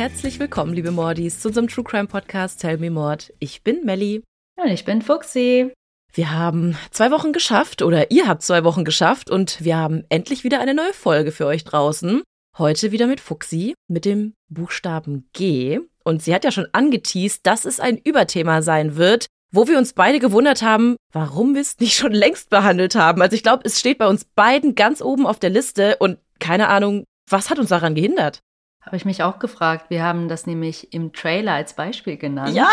[0.00, 3.34] Herzlich willkommen, liebe Mordis, zu unserem True Crime Podcast Tell Me Mord.
[3.38, 4.22] Ich bin Melli.
[4.56, 5.74] Und ich bin Fuxi.
[6.14, 10.42] Wir haben zwei Wochen geschafft oder ihr habt zwei Wochen geschafft und wir haben endlich
[10.42, 12.22] wieder eine neue Folge für euch draußen.
[12.56, 15.80] Heute wieder mit Fuxi, mit dem Buchstaben G.
[16.02, 19.92] Und sie hat ja schon angeteased, dass es ein Überthema sein wird, wo wir uns
[19.92, 23.20] beide gewundert haben, warum wir es nicht schon längst behandelt haben.
[23.20, 26.68] Also ich glaube, es steht bei uns beiden ganz oben auf der Liste und keine
[26.68, 28.40] Ahnung, was hat uns daran gehindert?
[28.80, 29.86] Habe ich mich auch gefragt.
[29.90, 32.54] Wir haben das nämlich im Trailer als Beispiel genannt.
[32.54, 32.70] Ja!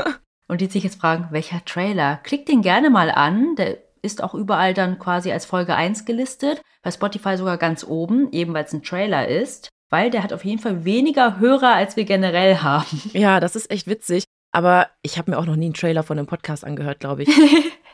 [0.48, 2.20] Und die sich jetzt fragen, welcher Trailer?
[2.22, 3.56] Klickt den gerne mal an.
[3.56, 6.62] Der ist auch überall dann quasi als Folge 1 gelistet.
[6.82, 9.68] Bei Spotify sogar ganz oben, eben weil es ein Trailer ist.
[9.90, 13.02] Weil der hat auf jeden Fall weniger Hörer, als wir generell haben.
[13.12, 14.24] Ja, das ist echt witzig.
[14.52, 17.30] Aber ich habe mir auch noch nie einen Trailer von einem Podcast angehört, glaube ich.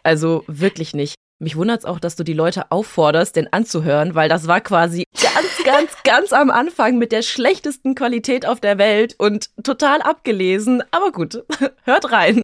[0.05, 1.15] Also wirklich nicht.
[1.43, 5.05] Mich wundert es auch, dass du die Leute aufforderst, den anzuhören, weil das war quasi
[5.21, 10.85] ganz, ganz, ganz am Anfang mit der schlechtesten Qualität auf der Welt und total abgelesen.
[10.93, 11.43] Aber gut,
[11.83, 12.43] hört rein.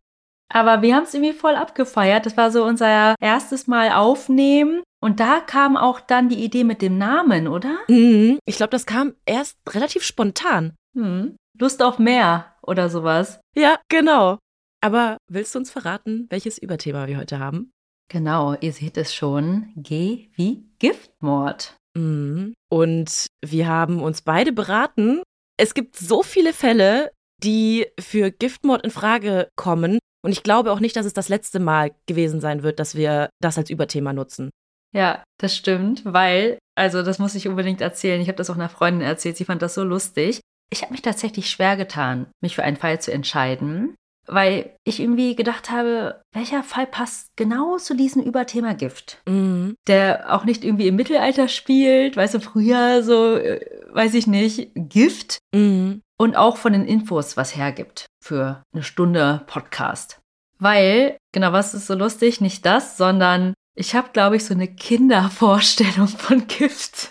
[0.53, 2.27] Aber wir haben es irgendwie voll abgefeiert.
[2.27, 4.83] Das war so unser erstes Mal aufnehmen.
[5.01, 7.79] Und da kam auch dann die Idee mit dem Namen, oder?
[7.87, 8.41] Mhm.
[8.47, 10.75] Ich glaube, das kam erst relativ spontan.
[10.97, 11.37] Hm.
[11.57, 13.39] Lust auf mehr oder sowas.
[13.55, 14.39] Ja, genau.
[14.81, 17.71] Aber willst du uns verraten, welches Überthema wir heute haben?
[18.09, 19.73] Genau, ihr seht es schon.
[19.77, 21.77] G wie Giftmord.
[21.95, 22.55] Mhm.
[22.71, 25.23] Und wir haben uns beide beraten.
[25.59, 27.11] Es gibt so viele Fälle,
[27.43, 29.99] die für Giftmord in Frage kommen.
[30.25, 33.31] Und ich glaube auch nicht, dass es das letzte Mal gewesen sein wird, dass wir
[33.41, 34.51] das als Überthema nutzen.
[34.95, 38.21] Ja, das stimmt, weil, also das muss ich unbedingt erzählen.
[38.21, 40.41] Ich habe das auch einer Freundin erzählt, sie fand das so lustig.
[40.71, 43.95] Ich habe mich tatsächlich schwer getan, mich für einen Fall zu entscheiden,
[44.29, 49.21] weil ich irgendwie gedacht habe, welcher Fall passt genau zu diesem Überthema Gift?
[49.27, 49.75] Mhm.
[49.87, 54.71] Der auch nicht irgendwie im Mittelalter spielt, weißt du, früher so, äh, weiß ich nicht,
[54.75, 56.03] Gift Mhm.
[56.19, 60.21] und auch von den Infos was hergibt für eine Stunde Podcast.
[60.59, 62.41] Weil, genau, was ist so lustig?
[62.41, 67.11] Nicht das, sondern ich habe, glaube ich, so eine Kindervorstellung von Gift.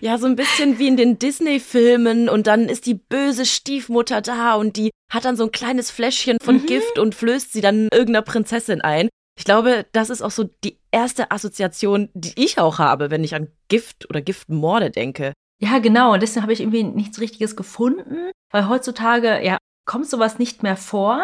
[0.00, 4.54] Ja, so ein bisschen wie in den Disney-Filmen und dann ist die böse Stiefmutter da
[4.54, 6.66] und die hat dann so ein kleines Fläschchen von Mhm.
[6.66, 9.08] Gift und flößt sie dann irgendeiner Prinzessin ein.
[9.38, 13.34] Ich glaube, das ist auch so die erste Assoziation, die ich auch habe, wenn ich
[13.34, 15.32] an Gift oder Giftmorde denke.
[15.60, 16.12] Ja, genau.
[16.12, 19.56] Und deswegen habe ich irgendwie nichts Richtiges gefunden, weil heutzutage, ja,
[19.86, 21.22] kommt sowas nicht mehr vor,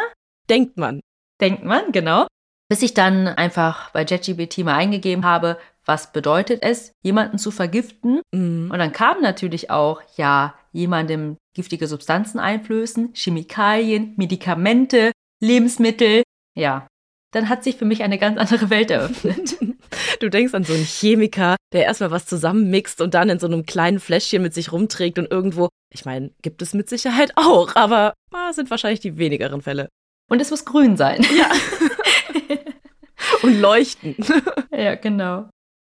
[0.49, 1.01] Denkt man.
[1.41, 2.27] denkt man, genau.
[2.71, 8.21] Bis ich dann einfach bei JetGPT mal eingegeben habe, was bedeutet es, jemanden zu vergiften?
[8.32, 8.71] Mhm.
[8.71, 16.22] Und dann kam natürlich auch, ja, jemandem giftige Substanzen einflößen, Chemikalien, Medikamente, Lebensmittel.
[16.54, 16.87] Ja,
[17.32, 19.56] dann hat sich für mich eine ganz andere Welt eröffnet.
[20.21, 23.65] Du denkst an so einen Chemiker, der erstmal was zusammenmixt und dann in so einem
[23.65, 28.15] kleinen Fläschchen mit sich rumträgt und irgendwo, ich meine, gibt es mit Sicherheit auch, aber
[28.32, 29.88] ah, sind wahrscheinlich die wenigeren Fälle.
[30.28, 31.25] Und es muss grün sein.
[31.37, 31.50] Ja.
[33.43, 34.16] und leuchten.
[34.72, 35.49] Ja, genau.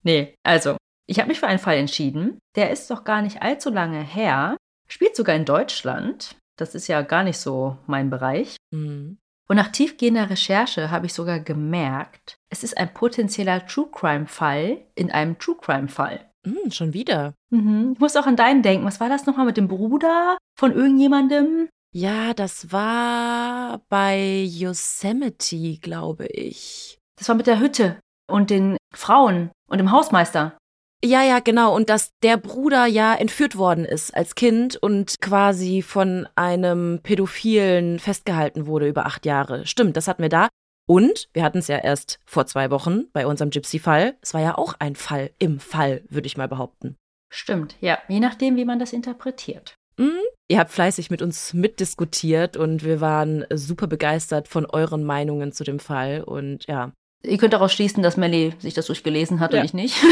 [0.03, 2.39] Nee, also, ich habe mich für einen Fall entschieden.
[2.57, 4.57] Der ist doch gar nicht allzu lange her.
[4.89, 6.37] Spielt sogar in Deutschland.
[6.57, 8.57] Das ist ja gar nicht so mein Bereich.
[8.71, 9.19] Mhm.
[9.49, 14.87] Und nach tiefgehender Recherche habe ich sogar gemerkt, es ist ein potenzieller True Crime Fall
[14.95, 16.31] in einem True Crime Fall.
[16.47, 17.35] Mhm, schon wieder.
[17.51, 17.95] Mhm.
[17.95, 18.87] Ich muss auch an deinen denken.
[18.87, 21.69] Was war das nochmal mit dem Bruder von irgendjemandem?
[21.93, 26.99] Ja, das war bei Yosemite, glaube ich.
[27.19, 27.99] Das war mit der Hütte
[28.31, 30.59] und den Frauen und dem Hausmeister.
[31.03, 31.75] Ja, ja, genau.
[31.75, 37.99] Und dass der Bruder ja entführt worden ist als Kind und quasi von einem Pädophilen
[37.99, 39.67] festgehalten wurde über acht Jahre.
[39.67, 40.49] Stimmt, das hatten wir da.
[40.87, 44.17] Und wir hatten es ja erst vor zwei Wochen bei unserem Gypsy-Fall.
[44.21, 46.97] Es war ja auch ein Fall im Fall, würde ich mal behaupten.
[47.33, 47.99] Stimmt, ja.
[48.09, 49.75] Je nachdem, wie man das interpretiert.
[49.97, 50.19] Mhm.
[50.49, 55.63] Ihr habt fleißig mit uns mitdiskutiert und wir waren super begeistert von euren Meinungen zu
[55.63, 56.25] dem Fall.
[56.25, 59.61] Und ja, Ihr könnt daraus schließen, dass Melly sich das durchgelesen hat Ja.
[59.61, 59.97] und ich nicht.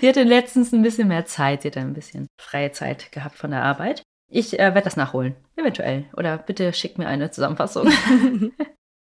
[0.00, 1.62] sie hatte letztens ein bisschen mehr Zeit.
[1.62, 4.02] Sie hatte ein bisschen freie Zeit gehabt von der Arbeit.
[4.30, 5.34] Ich äh, werde das nachholen.
[5.56, 6.06] Eventuell.
[6.16, 7.90] Oder bitte schickt mir eine Zusammenfassung.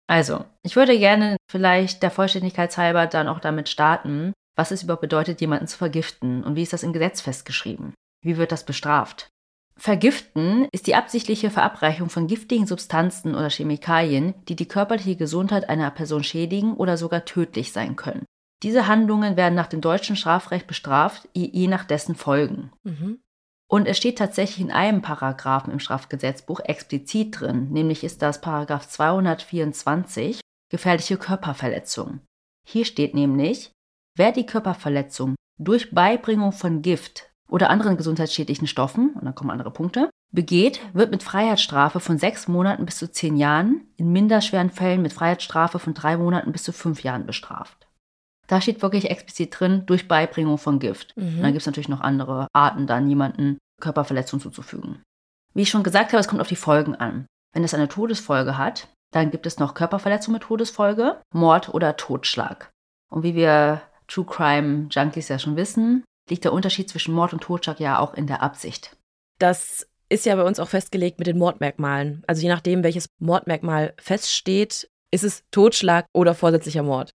[0.07, 5.01] also, ich würde gerne vielleicht der Vollständigkeit halber dann auch damit starten, was es überhaupt
[5.01, 7.93] bedeutet, jemanden zu vergiften und wie ist das im Gesetz festgeschrieben?
[8.23, 9.29] Wie wird das bestraft?
[9.77, 15.91] Vergiften ist die absichtliche Verabreichung von giftigen Substanzen oder Chemikalien, die die körperliche Gesundheit einer
[15.91, 18.25] Person schädigen oder sogar tödlich sein können.
[18.63, 22.71] Diese Handlungen werden nach dem deutschen Strafrecht bestraft, je nach dessen Folgen.
[22.83, 23.19] mhm.
[23.69, 28.87] Und es steht tatsächlich in einem Paragraphen im Strafgesetzbuch explizit drin, nämlich ist das Paragraph
[28.87, 30.39] 224
[30.71, 32.21] gefährliche Körperverletzung.
[32.65, 33.71] Hier steht nämlich,
[34.15, 39.71] wer die Körperverletzung durch Beibringung von Gift oder anderen gesundheitsschädlichen Stoffen, und dann kommen andere
[39.71, 45.01] Punkte, begeht, wird mit Freiheitsstrafe von sechs Monaten bis zu zehn Jahren, in minderschweren Fällen
[45.01, 47.87] mit Freiheitsstrafe von drei Monaten bis zu fünf Jahren bestraft.
[48.47, 51.15] Da steht wirklich explizit drin, durch Beibringung von Gift.
[51.17, 51.41] Mhm.
[51.41, 55.01] dann gibt es natürlich noch andere Arten, dann jemanden Körperverletzung zuzufügen.
[55.53, 57.25] Wie ich schon gesagt habe, es kommt auf die Folgen an.
[57.53, 62.69] Wenn es eine Todesfolge hat, dann gibt es noch Körperverletzung mit Todesfolge, Mord oder Totschlag.
[63.09, 67.41] Und wie wir True Crime Junkies ja schon wissen, liegt der Unterschied zwischen Mord und
[67.41, 68.97] Totschlag ja auch in der Absicht.
[69.39, 72.23] Das ist ja bei uns auch festgelegt mit den Mordmerkmalen.
[72.27, 77.11] Also je nachdem, welches Mordmerkmal feststeht, ist es Totschlag oder vorsätzlicher Mord.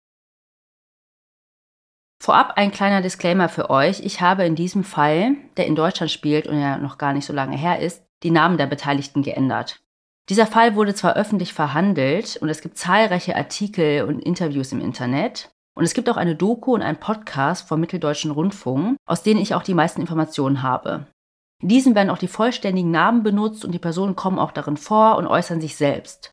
[2.20, 4.00] Vorab ein kleiner Disclaimer für euch.
[4.00, 7.32] Ich habe in diesem Fall, der in Deutschland spielt und ja noch gar nicht so
[7.32, 9.80] lange her ist, die Namen der Beteiligten geändert.
[10.28, 15.50] Dieser Fall wurde zwar öffentlich verhandelt und es gibt zahlreiche Artikel und Interviews im Internet.
[15.78, 19.54] Und es gibt auch eine Doku und einen Podcast vom Mitteldeutschen Rundfunk, aus denen ich
[19.54, 21.06] auch die meisten Informationen habe.
[21.62, 25.16] In diesen werden auch die vollständigen Namen benutzt und die Personen kommen auch darin vor
[25.16, 26.32] und äußern sich selbst.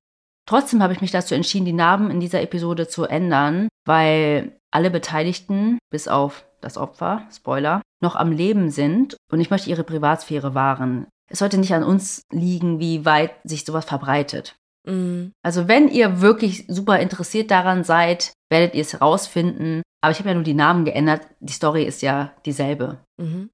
[0.50, 4.90] Trotzdem habe ich mich dazu entschieden, die Namen in dieser Episode zu ändern, weil alle
[4.90, 10.56] Beteiligten, bis auf das Opfer, Spoiler, noch am Leben sind und ich möchte ihre Privatsphäre
[10.56, 11.06] wahren.
[11.30, 14.56] Es sollte nicht an uns liegen, wie weit sich sowas verbreitet.
[14.86, 15.32] Mhm.
[15.44, 19.82] Also wenn ihr wirklich super interessiert daran seid, werdet ihr es rausfinden.
[20.02, 21.28] Aber ich habe ja nur die Namen geändert.
[21.40, 23.00] Die Story ist ja dieselbe.
[23.18, 23.50] Mhm.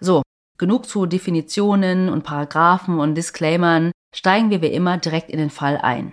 [0.00, 0.22] So,
[0.58, 3.92] genug zu Definitionen und Paragraphen und Disclaimern.
[4.14, 6.12] Steigen wir wie immer direkt in den Fall ein.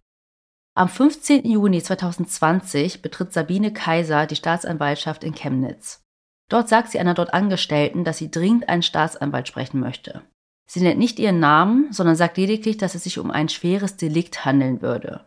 [0.76, 1.50] Am 15.
[1.50, 6.04] Juni 2020 betritt Sabine Kaiser die Staatsanwaltschaft in Chemnitz.
[6.50, 10.22] Dort sagt sie einer dort Angestellten, dass sie dringend einen Staatsanwalt sprechen möchte.
[10.70, 14.46] Sie nennt nicht ihren Namen, sondern sagt lediglich, dass es sich um ein schweres Delikt
[14.46, 15.22] handeln würde.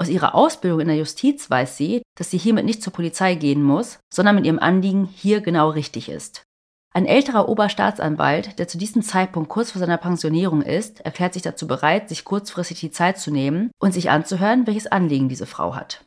[0.00, 3.62] Aus ihrer Ausbildung in der Justiz weiß sie, dass sie hiermit nicht zur Polizei gehen
[3.62, 6.44] muss, sondern mit ihrem Anliegen hier genau richtig ist.
[6.94, 11.66] Ein älterer Oberstaatsanwalt, der zu diesem Zeitpunkt kurz vor seiner Pensionierung ist, erklärt sich dazu
[11.66, 16.04] bereit, sich kurzfristig die Zeit zu nehmen und sich anzuhören, welches Anliegen diese Frau hat.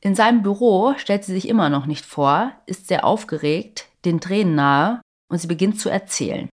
[0.00, 4.54] In seinem Büro stellt sie sich immer noch nicht vor, ist sehr aufgeregt, den Tränen
[4.54, 5.00] nahe
[5.30, 6.48] und sie beginnt zu erzählen.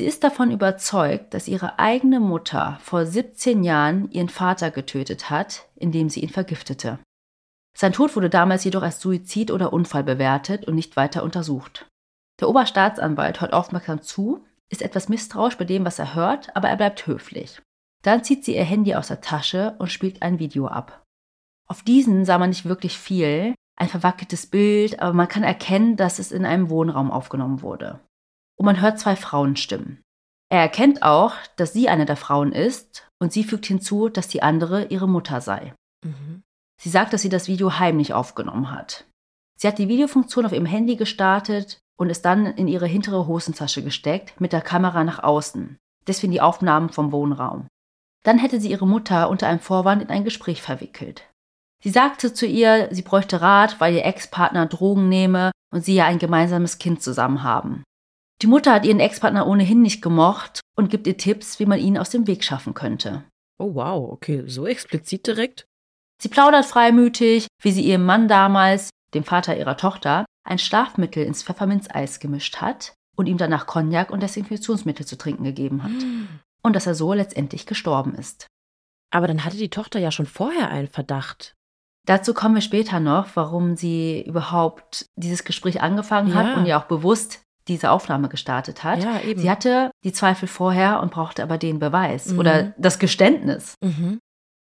[0.00, 5.68] Sie ist davon überzeugt, dass ihre eigene Mutter vor 17 Jahren ihren Vater getötet hat,
[5.76, 6.98] indem sie ihn vergiftete.
[7.76, 11.86] Sein Tod wurde damals jedoch als Suizid oder Unfall bewertet und nicht weiter untersucht.
[12.40, 16.78] Der Oberstaatsanwalt hört aufmerksam zu, ist etwas misstrauisch bei dem, was er hört, aber er
[16.78, 17.60] bleibt höflich.
[18.02, 21.04] Dann zieht sie ihr Handy aus der Tasche und spielt ein Video ab.
[21.68, 26.18] Auf diesen sah man nicht wirklich viel, ein verwackeltes Bild, aber man kann erkennen, dass
[26.18, 28.00] es in einem Wohnraum aufgenommen wurde.
[28.60, 30.02] Und man hört zwei Frauenstimmen.
[30.50, 34.42] Er erkennt auch, dass sie eine der Frauen ist und sie fügt hinzu, dass die
[34.42, 35.72] andere ihre Mutter sei.
[36.04, 36.42] Mhm.
[36.78, 39.06] Sie sagt, dass sie das Video heimlich aufgenommen hat.
[39.56, 43.82] Sie hat die Videofunktion auf ihrem Handy gestartet und ist dann in ihre hintere Hosentasche
[43.82, 45.78] gesteckt, mit der Kamera nach außen.
[46.06, 47.66] Deswegen die Aufnahmen vom Wohnraum.
[48.24, 51.26] Dann hätte sie ihre Mutter unter einem Vorwand in ein Gespräch verwickelt.
[51.82, 56.04] Sie sagte zu ihr, sie bräuchte Rat, weil ihr Ex-Partner Drogen nehme und sie ja
[56.04, 57.84] ein gemeinsames Kind zusammen haben.
[58.42, 61.98] Die Mutter hat ihren Ex-Partner ohnehin nicht gemocht und gibt ihr Tipps, wie man ihn
[61.98, 63.24] aus dem Weg schaffen könnte.
[63.58, 65.66] Oh wow, okay, so explizit direkt.
[66.22, 71.42] Sie plaudert freimütig, wie sie ihrem Mann damals, dem Vater ihrer Tochter, ein Schlafmittel ins
[71.42, 75.92] Pfefferminzeis gemischt hat und ihm danach Cognac und Desinfektionsmittel zu trinken gegeben hat.
[75.92, 76.40] Mm.
[76.62, 78.46] Und dass er so letztendlich gestorben ist.
[79.10, 81.54] Aber dann hatte die Tochter ja schon vorher einen Verdacht.
[82.06, 86.56] Dazu kommen wir später noch, warum sie überhaupt dieses Gespräch angefangen hat ja.
[86.56, 89.02] und ja auch bewusst diese Aufnahme gestartet hat.
[89.02, 89.40] Ja, eben.
[89.40, 92.38] Sie hatte die Zweifel vorher und brauchte aber den Beweis mhm.
[92.38, 93.74] oder das Geständnis.
[93.82, 94.18] Mhm.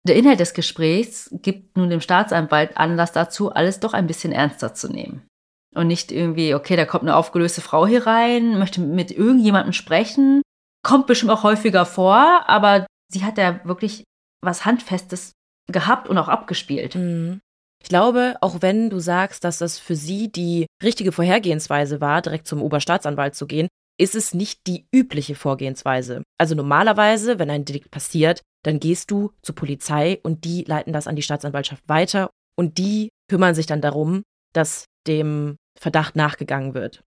[0.08, 4.72] Der Inhalt des Gesprächs gibt nun dem Staatsanwalt Anlass dazu, alles doch ein bisschen ernster
[4.72, 5.26] zu nehmen.
[5.74, 10.42] Und nicht irgendwie, okay, da kommt eine aufgelöste Frau hier rein, möchte mit irgendjemandem sprechen.
[10.82, 14.04] Kommt bestimmt auch häufiger vor, aber sie hat ja wirklich
[14.42, 15.32] was Handfestes
[15.70, 16.94] gehabt und auch abgespielt.
[16.94, 17.40] Mhm.
[17.82, 22.46] Ich glaube, auch wenn du sagst, dass das für sie die richtige Vorhergehensweise war, direkt
[22.46, 23.68] zum Oberstaatsanwalt zu gehen,
[23.98, 26.22] ist es nicht die übliche Vorgehensweise.
[26.38, 31.06] Also normalerweise, wenn ein Delikt passiert, dann gehst du zur Polizei und die leiten das
[31.06, 37.02] an die Staatsanwaltschaft weiter und die kümmern sich dann darum, dass dem Verdacht nachgegangen wird.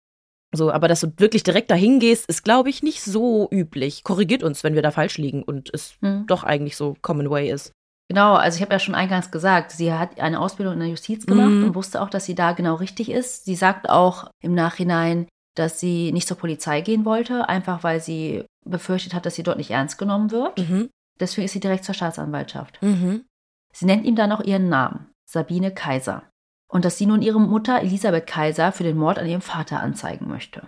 [0.51, 4.03] So, aber dass du wirklich direkt dahin gehst, ist, glaube ich, nicht so üblich.
[4.03, 6.25] Korrigiert uns, wenn wir da falsch liegen und es hm.
[6.25, 7.73] doch eigentlich so Common Way ist.
[8.09, 11.27] Genau, also ich habe ja schon eingangs gesagt, sie hat eine Ausbildung in der Justiz
[11.27, 11.65] gemacht mhm.
[11.65, 13.45] und wusste auch, dass sie da genau richtig ist.
[13.45, 18.45] Sie sagt auch im Nachhinein, dass sie nicht zur Polizei gehen wollte, einfach weil sie
[18.65, 20.57] befürchtet hat, dass sie dort nicht ernst genommen wird.
[20.57, 20.89] Mhm.
[21.19, 22.81] Deswegen ist sie direkt zur Staatsanwaltschaft.
[22.81, 23.25] Mhm.
[23.73, 26.23] Sie nennt ihm dann auch ihren Namen, Sabine Kaiser.
[26.67, 30.27] Und dass sie nun ihre Mutter Elisabeth Kaiser für den Mord an ihrem Vater anzeigen
[30.27, 30.67] möchte.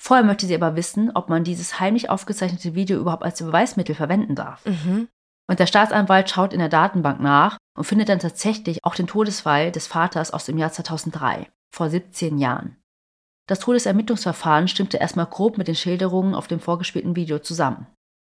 [0.00, 4.34] Vorher möchte sie aber wissen, ob man dieses heimlich aufgezeichnete Video überhaupt als Beweismittel verwenden
[4.34, 4.64] darf.
[4.66, 5.08] Mhm.
[5.48, 9.70] Und der Staatsanwalt schaut in der Datenbank nach und findet dann tatsächlich auch den Todesfall
[9.70, 12.76] des Vaters aus dem Jahr 2003, vor 17 Jahren.
[13.46, 17.86] Das Todesermittlungsverfahren stimmte erstmal grob mit den Schilderungen auf dem vorgespielten Video zusammen.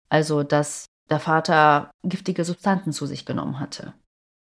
[0.09, 3.93] Also, dass der Vater giftige Substanzen zu sich genommen hatte.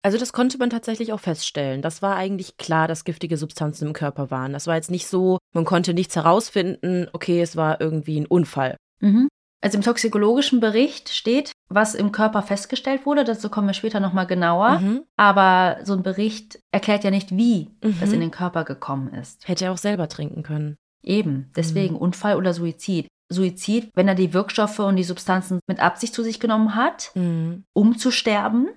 [0.04, 1.80] Also das konnte man tatsächlich auch feststellen.
[1.80, 4.52] Das war eigentlich klar, dass giftige Substanzen im Körper waren.
[4.52, 8.76] Das war jetzt nicht so, man konnte nichts herausfinden, okay, es war irgendwie ein Unfall.
[9.00, 9.28] Mhm.
[9.62, 13.22] Also im toxikologischen Bericht steht, was im Körper festgestellt wurde.
[13.24, 14.80] Dazu kommen wir später nochmal genauer.
[14.80, 15.02] Mhm.
[15.16, 17.98] Aber so ein Bericht erklärt ja nicht, wie Mhm.
[18.02, 19.46] es in den Körper gekommen ist.
[19.46, 20.76] Hätte er auch selber trinken können.
[21.04, 21.50] Eben.
[21.56, 23.06] Deswegen Unfall oder Suizid.
[23.32, 27.64] Suizid, wenn er die Wirkstoffe und die Substanzen mit Absicht zu sich genommen hat, Mhm.
[27.72, 28.68] um zu sterben.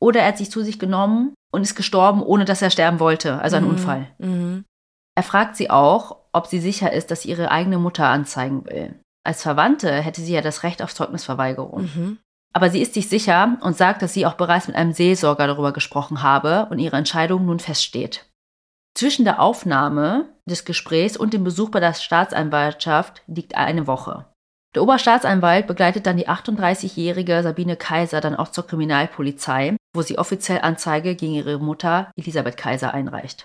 [0.00, 3.40] Oder er hat sich zu sich genommen und ist gestorben, ohne dass er sterben wollte.
[3.40, 3.70] Also ein Mhm.
[3.70, 4.08] Unfall.
[4.18, 4.64] Mhm.
[5.16, 8.94] Er fragt sie auch, ob sie sicher ist, dass sie ihre eigene Mutter anzeigen will.
[9.24, 11.82] Als Verwandte hätte sie ja das Recht auf Zeugnisverweigerung.
[11.82, 12.18] Mhm.
[12.52, 15.72] Aber sie ist sich sicher und sagt, dass sie auch bereits mit einem Seelsorger darüber
[15.72, 18.26] gesprochen habe und ihre Entscheidung nun feststeht.
[18.94, 24.26] Zwischen der Aufnahme des Gesprächs und dem Besuch bei der Staatsanwaltschaft liegt eine Woche.
[24.74, 30.60] Der Oberstaatsanwalt begleitet dann die 38-jährige Sabine Kaiser dann auch zur Kriminalpolizei, wo sie offiziell
[30.62, 33.44] Anzeige gegen ihre Mutter Elisabeth Kaiser einreicht.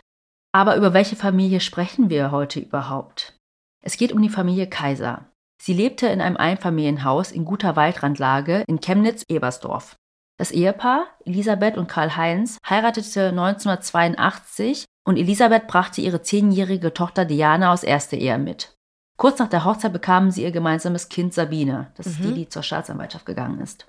[0.54, 3.38] Aber über welche Familie sprechen wir heute überhaupt?
[3.84, 5.27] Es geht um die Familie Kaiser.
[5.62, 9.96] Sie lebte in einem Einfamilienhaus in guter Waldrandlage in Chemnitz-Ebersdorf.
[10.40, 17.84] Das Ehepaar, Elisabeth und Karl-Heinz, heiratete 1982 und Elisabeth brachte ihre zehnjährige Tochter Diana aus
[17.84, 18.76] erster Ehe mit.
[19.18, 21.92] Kurz nach der Hochzeit bekamen sie ihr gemeinsames Kind Sabine.
[21.96, 22.24] Das ist Mhm.
[22.24, 23.88] die, die zur Staatsanwaltschaft gegangen ist.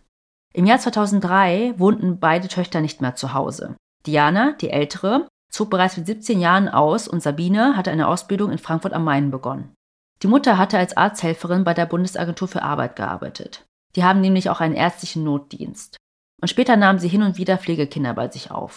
[0.55, 3.77] Im Jahr 2003 wohnten beide Töchter nicht mehr zu Hause.
[4.07, 8.59] Diana, die ältere, zog bereits mit 17 Jahren aus und Sabine hatte eine Ausbildung in
[8.59, 9.75] Frankfurt am Main begonnen.
[10.23, 13.67] Die Mutter hatte als Arzthelferin bei der Bundesagentur für Arbeit gearbeitet.
[13.95, 15.97] Die haben nämlich auch einen ärztlichen Notdienst.
[16.41, 18.77] Und später nahm sie hin und wieder Pflegekinder bei sich auf.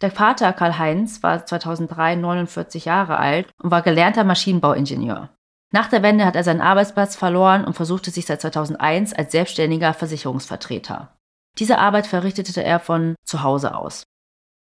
[0.00, 5.30] Der Vater Karl-Heinz war 2003 49 Jahre alt und war gelernter Maschinenbauingenieur.
[5.72, 9.92] Nach der Wende hat er seinen Arbeitsplatz verloren und versuchte sich seit 2001 als selbstständiger
[9.92, 11.14] Versicherungsvertreter.
[11.58, 14.04] Diese Arbeit verrichtete er von zu Hause aus.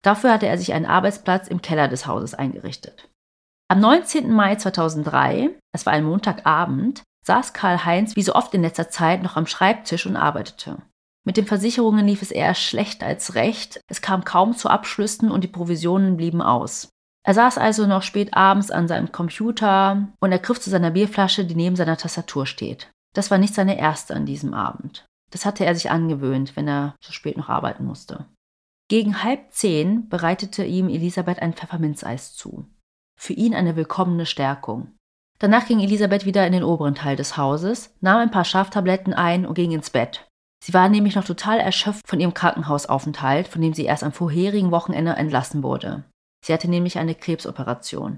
[0.04, 3.10] Dafür hatte er sich einen Arbeitsplatz im Keller des Hauses eingerichtet.
[3.70, 4.32] Am 19.
[4.32, 9.36] Mai 2003, es war ein Montagabend, saß Karl-Heinz wie so oft in letzter Zeit noch
[9.36, 10.78] am Schreibtisch und arbeitete.
[11.26, 15.44] Mit den Versicherungen lief es eher schlecht als recht, es kam kaum zu Abschlüssen und
[15.44, 16.88] die Provisionen blieben aus.
[17.26, 21.44] Er saß also noch spät abends an seinem Computer und er griff zu seiner Bierflasche,
[21.44, 22.90] die neben seiner Tastatur steht.
[23.14, 25.06] Das war nicht seine erste an diesem Abend.
[25.32, 28.28] Das hatte er sich angewöhnt, wenn er so spät noch arbeiten musste.
[28.90, 32.66] Gegen halb zehn bereitete ihm Elisabeth ein Pfefferminzeis zu.
[33.20, 34.96] Für ihn eine willkommene Stärkung.
[35.40, 39.46] Danach ging Elisabeth wieder in den oberen Teil des Hauses, nahm ein paar Schlaftabletten ein
[39.46, 40.28] und ging ins Bett.
[40.64, 44.72] Sie war nämlich noch total erschöpft von ihrem Krankenhausaufenthalt, von dem sie erst am vorherigen
[44.72, 46.04] Wochenende entlassen wurde.
[46.44, 48.18] Sie hatte nämlich eine Krebsoperation.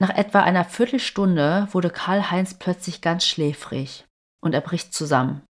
[0.00, 4.06] Nach etwa einer Viertelstunde wurde Karl-Heinz plötzlich ganz schläfrig
[4.42, 5.42] und er bricht zusammen.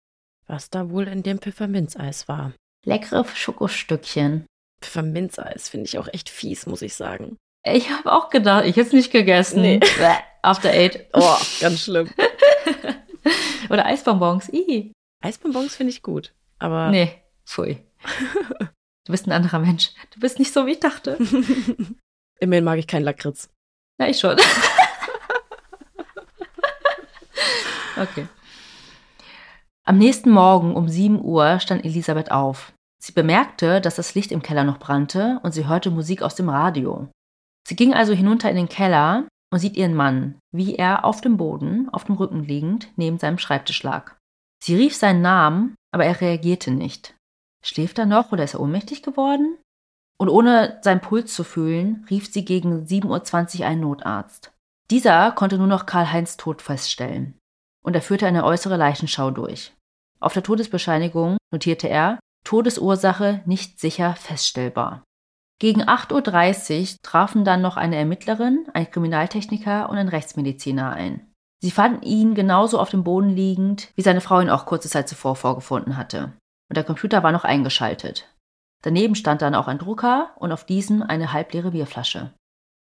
[0.46, 2.52] Was da wohl in dem Pfefferminzeis war.
[2.84, 4.46] Leckere Schokostückchen.
[4.80, 7.36] Pfefferminzeis finde ich auch echt fies, muss ich sagen.
[7.64, 9.62] Ich habe auch gedacht, ich hätte es nicht gegessen.
[9.62, 9.78] Nee.
[9.78, 11.06] Bäh, After Eight.
[11.12, 12.08] Oh, ganz schlimm.
[13.70, 14.48] Oder Eisbonbons.
[14.52, 14.92] Ih.
[15.22, 16.32] Eisbonbons finde ich gut.
[16.58, 17.82] Aber Nee, pfui.
[19.06, 19.92] Du bist ein anderer Mensch.
[20.12, 21.16] Du bist nicht so, wie ich dachte.
[22.40, 23.48] immerhin mag ich keinen Lakritz.
[23.98, 24.36] Na, ich schon.
[27.96, 28.28] okay.
[29.86, 32.72] Am nächsten Morgen um 7 Uhr stand Elisabeth auf.
[33.02, 36.50] Sie bemerkte, dass das Licht im Keller noch brannte und sie hörte Musik aus dem
[36.50, 37.08] Radio.
[37.68, 41.36] Sie ging also hinunter in den Keller und sieht ihren Mann, wie er auf dem
[41.36, 44.16] Boden, auf dem Rücken liegend, neben seinem Schreibtisch lag.
[44.64, 47.14] Sie rief seinen Namen, aber er reagierte nicht.
[47.62, 49.58] Schläft er noch oder ist er ohnmächtig geworden?
[50.18, 54.50] Und ohne seinen Puls zu fühlen, rief sie gegen 7.20 Uhr einen Notarzt.
[54.90, 57.38] Dieser konnte nur noch Karl-Heinz Tod feststellen.
[57.84, 59.74] Und er führte eine äußere Leichenschau durch.
[60.20, 65.04] Auf der Todesbescheinigung notierte er, Todesursache nicht sicher feststellbar.
[65.60, 71.32] Gegen 8.30 Uhr trafen dann noch eine Ermittlerin, ein Kriminaltechniker und ein Rechtsmediziner ein.
[71.60, 75.08] Sie fanden ihn genauso auf dem Boden liegend, wie seine Frau ihn auch kurze Zeit
[75.08, 76.32] zuvor vorgefunden hatte.
[76.68, 78.32] Und der Computer war noch eingeschaltet.
[78.82, 82.32] Daneben stand dann auch ein Drucker und auf diesem eine halbleere Bierflasche.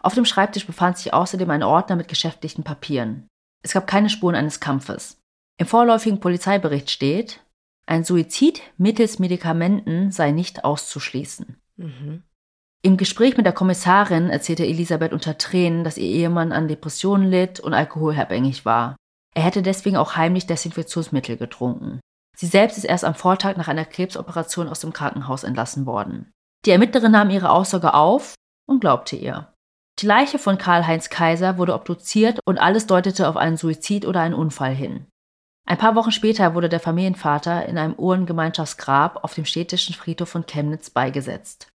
[0.04, 3.28] Auf dem Schreibtisch befand sich außerdem ein Ordner mit geschäftlichen Papieren.
[3.64, 5.18] Es gab keine Spuren eines Kampfes.
[5.58, 7.40] Im vorläufigen Polizeibericht steht,
[7.88, 11.56] ein Suizid mittels Medikamenten sei nicht auszuschließen.
[11.78, 12.24] Mhm.
[12.86, 17.60] Im Gespräch mit der Kommissarin erzählte Elisabeth unter Tränen, dass ihr Ehemann an Depressionen litt
[17.60, 18.96] und alkoholabhängig war.
[19.34, 22.00] Er hätte deswegen auch heimlich Desinfektionsmittel getrunken.
[22.38, 26.32] Sie selbst ist erst am Vortag nach einer Krebsoperation aus dem Krankenhaus entlassen worden.
[26.68, 28.36] Die Ermittlerin nahm ihre Aussage auf
[28.70, 29.52] und glaubte ihr.
[29.98, 34.36] Die Leiche von Karl-Heinz Kaiser wurde obduziert und alles deutete auf einen Suizid oder einen
[34.36, 35.08] Unfall hin.
[35.68, 40.46] Ein paar Wochen später wurde der Familienvater in einem Uhrengemeinschaftsgrab auf dem städtischen Friedhof von
[40.46, 41.68] Chemnitz beigesetzt.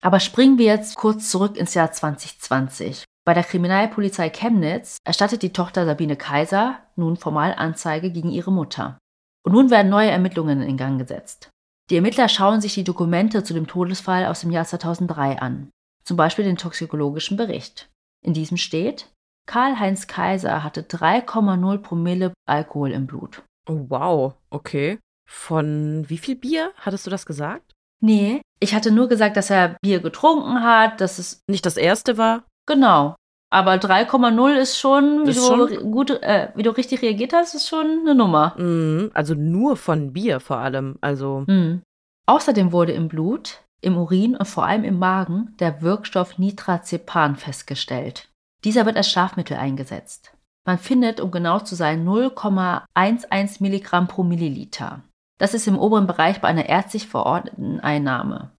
[0.00, 3.04] Aber springen wir jetzt kurz zurück ins Jahr 2020.
[3.24, 8.98] Bei der Kriminalpolizei Chemnitz erstattet die Tochter Sabine Kaiser nun formal Anzeige gegen ihre Mutter.
[9.44, 11.50] Und nun werden neue Ermittlungen in Gang gesetzt.
[11.90, 15.70] Die Ermittler schauen sich die Dokumente zu dem Todesfall aus dem Jahr 2003 an,
[16.04, 17.88] zum Beispiel den toxikologischen Bericht.
[18.24, 19.10] In diesem steht,
[19.46, 23.42] Karl-Heinz Kaiser hatte 3,0 Promille Alkohol im Blut.
[23.68, 24.98] Oh, wow, okay.
[25.28, 27.74] Von wie viel Bier hattest du das gesagt?
[28.00, 31.42] Nee, ich hatte nur gesagt, dass er Bier getrunken hat, dass es.
[31.48, 32.44] Nicht das erste war?
[32.66, 33.14] Genau.
[33.50, 37.54] Aber 3,0 ist schon, wie, Ist du, schon- gut, äh, wie du richtig reagiert hast,
[37.54, 38.54] ist schon eine Nummer.
[38.58, 40.96] Mhm, also nur von Bier vor allem.
[41.00, 41.82] Also, Hm.
[42.26, 48.28] Außerdem wurde im Blut, im Urin und vor allem im Magen der Wirkstoff Nitrazepam festgestellt.
[48.64, 50.34] Dieser wird als Schlafmittel eingesetzt.
[50.66, 55.00] Man findet, um genau zu sein, 0,11 Milligramm pro Milliliter.
[55.38, 58.50] Das ist im oberen Bereich bei einer ärztlich verordneten Einnahme.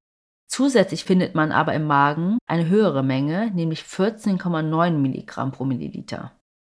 [0.48, 6.32] Zusätzlich findet man aber im Magen eine höhere Menge, nämlich 14,9 Milligramm pro Milliliter.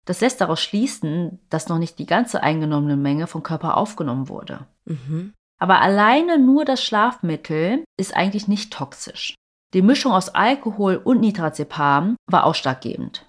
[0.06, 4.66] Das lässt daraus schließen, dass noch nicht die ganze eingenommene Menge vom Körper aufgenommen wurde.
[4.86, 5.34] mhm.
[5.62, 9.34] Aber alleine nur das Schlafmittel ist eigentlich nicht toxisch.
[9.74, 13.26] Die Mischung aus Alkohol und Nitrazepam war ausschlaggebend.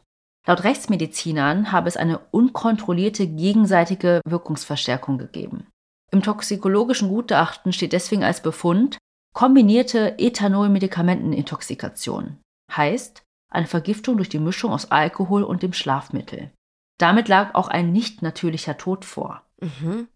[0.48, 5.68] Laut Rechtsmedizinern habe es eine unkontrollierte gegenseitige Wirkungsverstärkung gegeben.
[6.12, 9.00] Im toxikologischen Gutachten steht deswegen als Befund
[9.34, 12.38] kombinierte Ethanol-Medikamentenintoxikation.
[12.76, 16.52] Heißt, eine Vergiftung durch die Mischung aus Alkohol und dem Schlafmittel.
[16.98, 19.42] Damit lag auch ein nicht natürlicher Tod vor.
[19.60, 20.08] Mhm.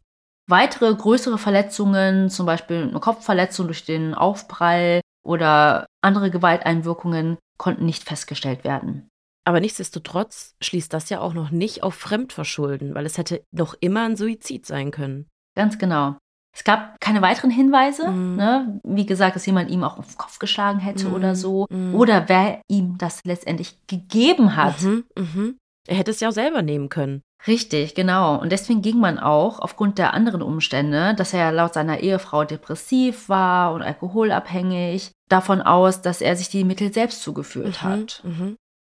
[0.48, 8.04] Weitere größere Verletzungen, zum Beispiel eine Kopfverletzung durch den Aufprall oder andere Gewalteinwirkungen, konnten nicht
[8.04, 9.08] festgestellt werden.
[9.48, 14.06] Aber nichtsdestotrotz schließt das ja auch noch nicht auf Fremdverschulden, weil es hätte noch immer
[14.06, 15.28] ein Suizid sein können.
[15.56, 16.18] Ganz genau.
[16.58, 18.36] Es gab keine weiteren Hinweise, Mhm.
[18.38, 18.80] ne?
[18.84, 21.14] wie gesagt, dass jemand ihm auch auf den Kopf geschlagen hätte Mhm.
[21.14, 21.96] oder so, Mhm.
[21.96, 24.82] oder wer ihm das letztendlich gegeben hat.
[24.82, 25.58] Mhm, mhm.
[25.88, 27.22] Er hätte es ja auch selber nehmen können.
[27.46, 28.40] Richtig, genau.
[28.40, 33.30] Und deswegen ging man auch aufgrund der anderen Umstände, dass er laut seiner Ehefrau depressiv
[33.30, 38.22] war und alkoholabhängig, davon aus, dass er sich die Mittel selbst zugeführt hat.
[38.24, 38.56] Mhm, mhm.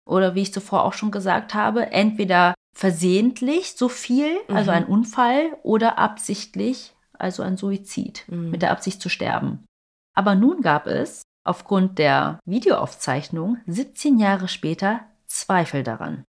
[0.08, 4.76] Oder wie ich zuvor auch schon gesagt habe, entweder versehentlich so viel, also Mhm.
[4.76, 8.50] ein Unfall, oder absichtlich, also ein Suizid, Mhm.
[8.50, 9.64] mit der Absicht zu sterben.
[10.16, 16.22] Aber nun gab es aufgrund der Videoaufzeichnung 17 Jahre später Zweifel daran.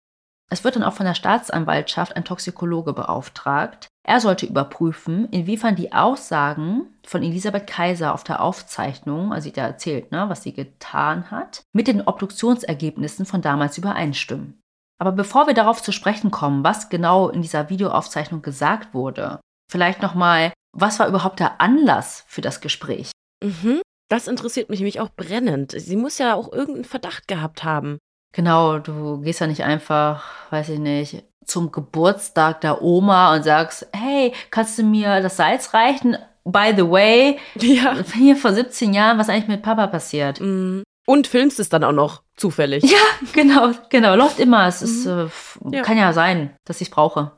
[0.51, 3.89] Es wird dann auch von der Staatsanwaltschaft ein Toxikologe beauftragt.
[4.07, 9.67] Er sollte überprüfen, inwiefern die Aussagen von Elisabeth Kaiser auf der Aufzeichnung, also sie ja
[9.67, 14.59] erzählt, ne, was sie getan hat, mit den Obduktionsergebnissen von damals übereinstimmen.
[15.01, 20.03] Aber bevor wir darauf zu sprechen kommen, was genau in dieser Videoaufzeichnung gesagt wurde, vielleicht
[20.03, 23.11] nochmal, was war überhaupt der Anlass für das Gespräch?
[23.43, 23.81] Mhm.
[24.11, 25.73] Das interessiert mich nämlich auch brennend.
[25.73, 27.99] Sie muss ja auch irgendeinen Verdacht gehabt haben.
[28.35, 33.87] Genau, du gehst ja nicht einfach, weiß ich nicht, zum Geburtstag der Oma und sagst,
[33.95, 36.17] hey, kannst du mir das Salz reichen?
[36.45, 37.97] By the way, Ja.
[38.15, 40.41] hier vor 17 Jahren, was eigentlich mit Papa passiert?
[40.41, 40.83] Mhm.
[41.07, 42.85] Und filmst es dann auch noch zufällig.
[42.85, 42.98] Ja,
[43.33, 44.66] genau, genau, läuft immer.
[44.66, 45.83] Es ist, äh, f- Ja.
[45.83, 47.33] kann ja sein, dass ich es brauche.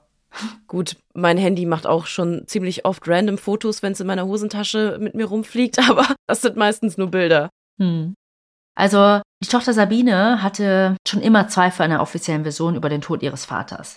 [0.68, 4.98] Gut, mein Handy macht auch schon ziemlich oft random Fotos, wenn es in meiner Hosentasche
[5.00, 7.48] mit mir rumfliegt, aber das sind meistens nur Bilder.
[7.80, 8.14] Hm.
[8.76, 13.22] Also, die Tochter Sabine hatte schon immer Zweifel an der offiziellen Version über den Tod
[13.22, 13.96] ihres Vaters.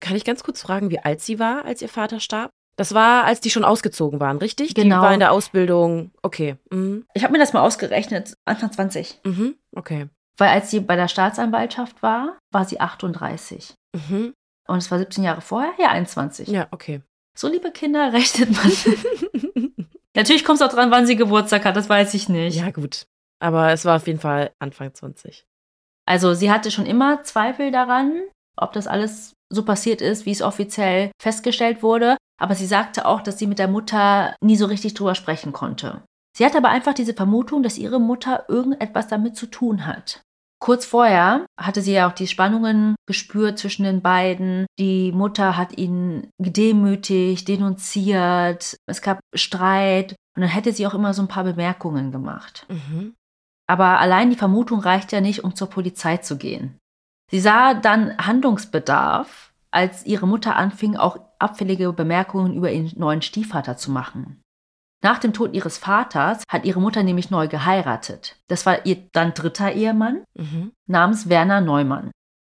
[0.00, 2.50] Kann ich ganz kurz fragen, wie alt sie war, als ihr Vater starb?
[2.78, 4.74] Das war, als die schon ausgezogen waren, richtig?
[4.74, 4.96] Genau.
[4.96, 6.12] Die war in der Ausbildung.
[6.22, 6.56] Okay.
[6.70, 7.06] Mhm.
[7.14, 9.20] Ich habe mir das mal ausgerechnet, Anfang 20.
[9.24, 9.56] Mhm.
[9.74, 10.08] Okay.
[10.38, 13.74] Weil als sie bei der Staatsanwaltschaft war, war sie 38.
[13.94, 14.34] Mhm.
[14.68, 15.72] Und es war 17 Jahre vorher?
[15.78, 16.48] Ja, 21.
[16.48, 17.02] Ja, okay.
[17.38, 18.72] So, liebe Kinder, rechnet man.
[20.16, 22.56] Natürlich kommt es auch dran, wann sie Geburtstag hat, das weiß ich nicht.
[22.56, 23.06] ja, gut.
[23.38, 25.46] Aber es war auf jeden Fall Anfang 20.
[26.06, 28.22] Also, sie hatte schon immer Zweifel daran,
[28.56, 32.16] ob das alles so passiert ist, wie es offiziell festgestellt wurde.
[32.40, 36.02] Aber sie sagte auch, dass sie mit der Mutter nie so richtig drüber sprechen konnte.
[36.36, 40.22] Sie hatte aber einfach diese Vermutung, dass ihre Mutter irgendetwas damit zu tun hat.
[40.58, 44.66] Kurz vorher hatte sie ja auch die Spannungen gespürt zwischen den beiden.
[44.78, 48.76] Die Mutter hat ihn gedemütigt, denunziert.
[48.86, 50.16] Es gab Streit.
[50.34, 52.66] Und dann hätte sie auch immer so ein paar Bemerkungen gemacht.
[52.68, 53.14] Mhm.
[53.68, 56.78] Aber allein die Vermutung reicht ja nicht, um zur Polizei zu gehen.
[57.30, 63.76] Sie sah dann Handlungsbedarf, als ihre Mutter anfing, auch abfällige Bemerkungen über ihren neuen Stiefvater
[63.76, 64.42] zu machen.
[65.06, 68.40] Nach dem Tod ihres Vaters hat ihre Mutter nämlich neu geheiratet.
[68.48, 70.72] Das war ihr dann dritter Ehemann mhm.
[70.88, 72.10] namens Werner Neumann.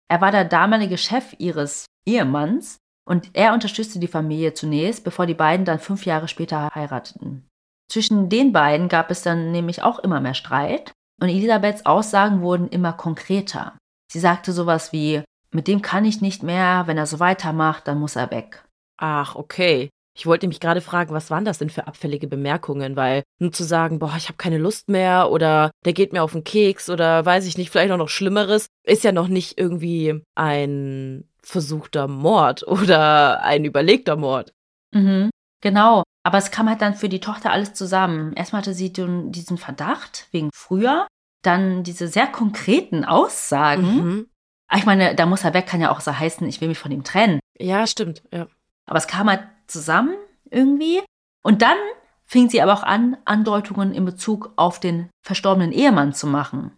[0.10, 5.36] Er war der damalige Chef ihres Ehemanns und er unterstützte die Familie zunächst, bevor die
[5.36, 7.48] beiden dann fünf Jahre später heirateten.
[7.88, 12.68] Zwischen den beiden gab es dann nämlich auch immer mehr Streit und Elisabeths Aussagen wurden
[12.70, 13.78] immer konkreter.
[14.12, 18.00] Sie sagte sowas wie, mit dem kann ich nicht mehr, wenn er so weitermacht, dann
[18.00, 18.66] muss er weg.
[18.98, 19.92] Ach, okay.
[20.20, 22.98] Ich wollte mich gerade fragen, was waren das denn für abfällige Bemerkungen?
[22.98, 26.34] Weil nur zu sagen, boah, ich habe keine Lust mehr oder der geht mir auf
[26.34, 30.22] den Keks oder weiß ich nicht, vielleicht auch noch Schlimmeres, ist ja noch nicht irgendwie
[30.36, 34.52] ein versuchter Mord oder ein überlegter Mord.
[34.94, 35.30] Mhm,
[35.62, 36.04] genau.
[36.24, 38.34] Aber es kam halt dann für die Tochter alles zusammen.
[38.34, 41.08] Erstmal hatte sie diesen Verdacht wegen früher,
[41.44, 43.96] dann diese sehr konkreten Aussagen.
[43.96, 44.28] Mhm.
[44.76, 46.92] Ich meine, da muss er weg, kann ja auch so heißen, ich will mich von
[46.92, 47.40] ihm trennen.
[47.58, 48.48] Ja, stimmt, ja.
[48.86, 50.16] Aber es kam halt zusammen
[50.50, 51.02] irgendwie.
[51.44, 51.78] Und dann
[52.26, 56.72] fing sie aber auch an, Andeutungen in Bezug auf den verstorbenen Ehemann zu machen.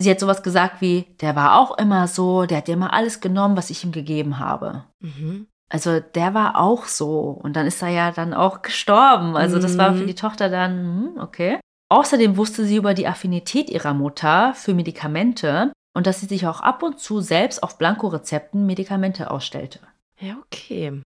[0.00, 3.20] Sie hat sowas gesagt wie, der war auch immer so, der hat dir immer alles
[3.20, 4.84] genommen, was ich ihm gegeben habe.
[5.00, 5.46] Mhm.
[5.68, 7.30] Also der war auch so.
[7.30, 9.36] Und dann ist er ja dann auch gestorben.
[9.36, 10.06] Also das war für mhm.
[10.08, 10.72] die Tochter dann,
[11.16, 11.58] hm, okay.
[11.88, 16.60] Außerdem wusste sie über die Affinität ihrer Mutter für Medikamente und dass sie sich auch
[16.60, 19.80] ab und zu selbst auf Blankorezepten Medikamente ausstellte.
[20.18, 21.02] Ja, okay.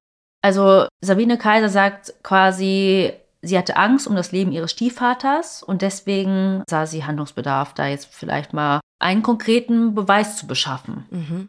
[0.47, 6.63] Also Sabine Kaiser sagt quasi, sie hatte Angst um das Leben ihres Stiefvaters und deswegen
[6.71, 11.05] sah sie Handlungsbedarf, da jetzt vielleicht mal einen konkreten Beweis zu beschaffen.
[11.11, 11.49] Mhm.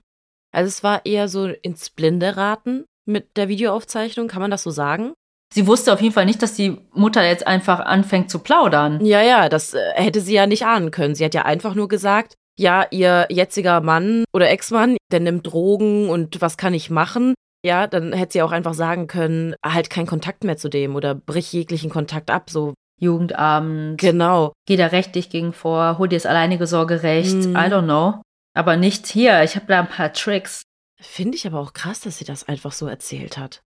[0.51, 4.71] Also es war eher so ins Blinde raten mit der Videoaufzeichnung, kann man das so
[4.71, 5.13] sagen?
[5.53, 9.05] Sie wusste auf jeden Fall nicht, dass die Mutter jetzt einfach anfängt zu plaudern.
[9.05, 11.13] Ja, ja, das äh, hätte sie ja nicht ahnen können.
[11.13, 16.09] Sie hat ja einfach nur gesagt, ja, ihr jetziger Mann oder Ex-Mann, der nimmt Drogen
[16.09, 17.35] und was kann ich machen?
[17.65, 21.15] Ja, dann hätte sie auch einfach sagen können, halt keinen Kontakt mehr zu dem oder
[21.15, 22.73] brich jeglichen Kontakt ab, so.
[22.99, 23.99] Jugendabend.
[23.99, 24.53] Genau.
[24.65, 27.55] Geh da rechtlich gegen vor, hol dir das alleinige Sorgerecht, mhm.
[27.55, 28.21] I don't know.
[28.55, 30.63] Aber nicht hier, ich habe da ein paar Tricks.
[30.99, 33.61] Finde ich aber auch krass, dass sie das einfach so erzählt hat.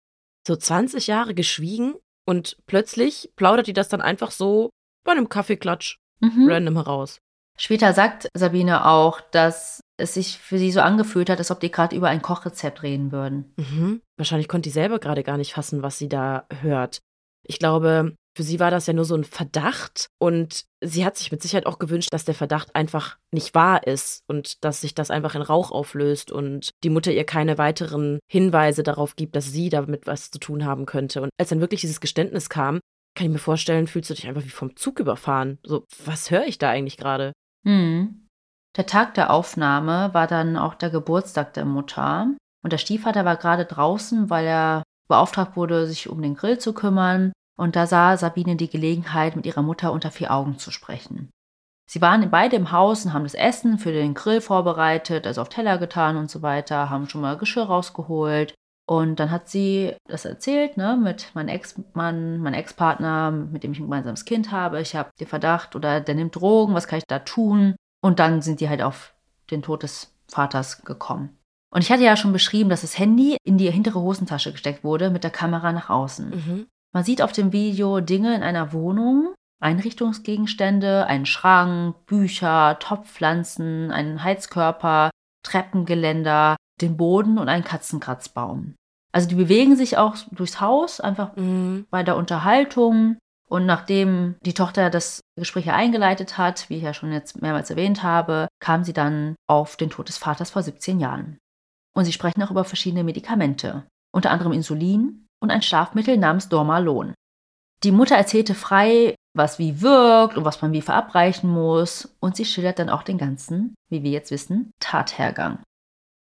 [0.46, 1.96] So 20 Jahre geschwiegen
[2.28, 4.70] und plötzlich plaudert die das dann einfach so
[5.06, 6.50] bei einem Kaffeeklatsch mhm.
[6.50, 7.20] random heraus.
[7.58, 11.72] Später sagt Sabine auch, dass es sich für sie so angefühlt hat, als ob die
[11.72, 13.54] gerade über ein Kochrezept reden würden.
[13.58, 14.02] Mhm.
[14.18, 17.00] Wahrscheinlich konnte die selber gerade gar nicht fassen, was sie da hört.
[17.48, 21.32] Ich glaube, für sie war das ja nur so ein Verdacht und sie hat sich
[21.32, 25.12] mit Sicherheit auch gewünscht, dass der Verdacht einfach nicht wahr ist und dass sich das
[25.12, 29.70] einfach in Rauch auflöst und die Mutter ihr keine weiteren Hinweise darauf gibt, dass sie
[29.70, 31.22] damit was zu tun haben könnte.
[31.22, 32.80] Und als dann wirklich dieses Geständnis kam,
[33.16, 35.58] kann ich mir vorstellen, fühlst du dich einfach wie vom Zug überfahren.
[35.66, 37.34] So, was höre ich da eigentlich gerade?
[37.66, 38.28] Hm.
[38.78, 42.28] Der Tag der Aufnahme war dann auch der Geburtstag der Mutter.
[42.64, 46.74] Und der Stiefvater war gerade draußen, weil er beauftragt wurde, sich um den Grill zu
[46.74, 47.34] kümmern.
[47.58, 51.30] Und da sah Sabine die Gelegenheit, mit ihrer Mutter unter vier Augen zu sprechen.
[51.90, 55.50] Sie waren beide im Haus und haben das Essen für den Grill vorbereitet, also auf
[55.50, 58.54] Teller getan und so weiter, haben schon mal Geschirr rausgeholt.
[58.88, 63.80] Und dann hat sie das erzählt, ne, mit meinem Ex-Mann, meinem Ex-Partner, mit dem ich
[63.80, 64.80] ein gemeinsames Kind habe.
[64.80, 67.76] Ich habe den Verdacht oder der nimmt Drogen, was kann ich da tun?
[68.02, 69.14] Und dann sind die halt auf
[69.52, 71.38] den Tod des Vaters gekommen.
[71.74, 75.10] Und ich hatte ja schon beschrieben, dass das Handy in die hintere Hosentasche gesteckt wurde
[75.10, 76.30] mit der Kamera nach außen.
[76.30, 76.68] Mhm.
[76.94, 84.24] Man sieht auf dem Video Dinge in einer Wohnung, Einrichtungsgegenstände, einen Schrank, Bücher, Topfpflanzen, einen
[84.24, 85.12] Heizkörper,
[85.44, 88.76] Treppengeländer, den Boden und einen Katzenkratzbaum.
[89.14, 91.86] Also die bewegen sich auch durchs Haus, einfach mhm.
[91.90, 93.18] bei der Unterhaltung.
[93.52, 98.02] Und nachdem die Tochter das Gespräch eingeleitet hat, wie ich ja schon jetzt mehrmals erwähnt
[98.02, 101.38] habe, kam sie dann auf den Tod des Vaters vor 17 Jahren.
[101.94, 107.14] Und sie sprechen auch über verschiedene Medikamente, unter anderem Insulin und ein Schlafmittel namens Dormalon.
[107.84, 112.46] Die Mutter erzählte frei, was wie wirkt und was man wie verabreichen muss, und sie
[112.46, 115.62] schildert dann auch den ganzen, wie wir jetzt wissen, Tathergang.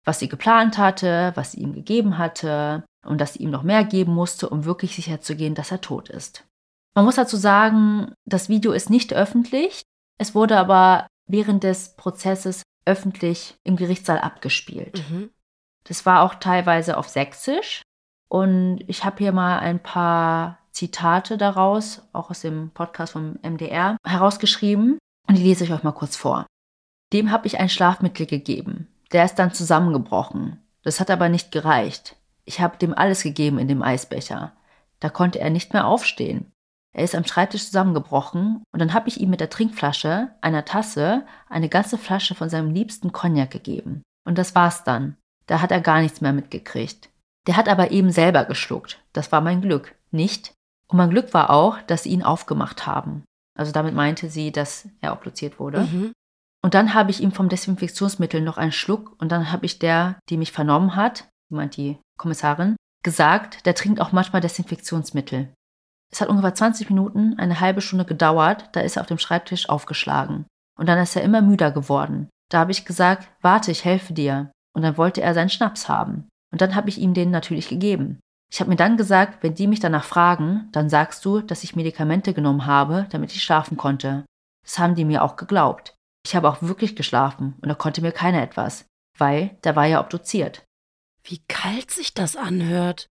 [0.06, 3.84] Was sie geplant hatte, was sie ihm gegeben hatte und dass sie ihm noch mehr
[3.84, 6.47] geben musste, um wirklich sicher zu gehen, dass er tot ist.
[6.98, 9.82] Man muss dazu sagen, das Video ist nicht öffentlich.
[10.18, 15.04] Es wurde aber während des Prozesses öffentlich im Gerichtssaal abgespielt.
[15.08, 15.30] Mhm.
[15.84, 17.82] Das war auch teilweise auf Sächsisch.
[18.26, 23.96] Und ich habe hier mal ein paar Zitate daraus, auch aus dem Podcast vom MDR,
[24.04, 24.98] herausgeschrieben.
[25.28, 26.46] Und die lese ich euch mal kurz vor.
[27.12, 28.88] Dem habe ich ein Schlafmittel gegeben.
[29.12, 30.66] Der ist dann zusammengebrochen.
[30.82, 32.16] Das hat aber nicht gereicht.
[32.44, 34.52] Ich habe dem alles gegeben in dem Eisbecher.
[34.98, 36.50] Da konnte er nicht mehr aufstehen.
[36.98, 41.24] Er ist am Schreibtisch zusammengebrochen und dann habe ich ihm mit der Trinkflasche, einer Tasse,
[41.48, 44.02] eine ganze Flasche von seinem liebsten Cognac gegeben.
[44.26, 45.16] Und das war's dann.
[45.46, 47.08] Da hat er gar nichts mehr mitgekriegt.
[47.46, 49.00] Der hat aber eben selber geschluckt.
[49.12, 49.94] Das war mein Glück.
[50.11, 50.54] Nicht.
[50.88, 53.22] Und mein Glück war auch, dass sie ihn aufgemacht haben.
[53.56, 55.82] Also damit meinte sie, dass er obduziert wurde.
[55.82, 56.11] Mhm.
[56.64, 60.18] Und dann habe ich ihm vom Desinfektionsmittel noch einen Schluck und dann habe ich der,
[60.30, 65.52] die mich vernommen hat, meint die Kommissarin, gesagt, der trinkt auch manchmal Desinfektionsmittel.
[66.12, 69.68] Es hat ungefähr 20 Minuten, eine halbe Stunde gedauert, da ist er auf dem Schreibtisch
[69.68, 70.46] aufgeschlagen.
[70.78, 72.28] Und dann ist er immer müder geworden.
[72.50, 74.50] Da habe ich gesagt, warte, ich helfe dir.
[74.74, 76.28] Und dann wollte er seinen Schnaps haben.
[76.52, 78.20] Und dann habe ich ihm den natürlich gegeben.
[78.50, 81.76] Ich habe mir dann gesagt, wenn die mich danach fragen, dann sagst du, dass ich
[81.76, 84.24] Medikamente genommen habe, damit ich schlafen konnte.
[84.64, 85.94] Das haben die mir auch geglaubt.
[86.24, 88.86] Ich habe auch wirklich geschlafen und da konnte mir keiner etwas,
[89.18, 90.64] weil da war ja obduziert.
[91.22, 93.06] Wie kalt sich das anhört.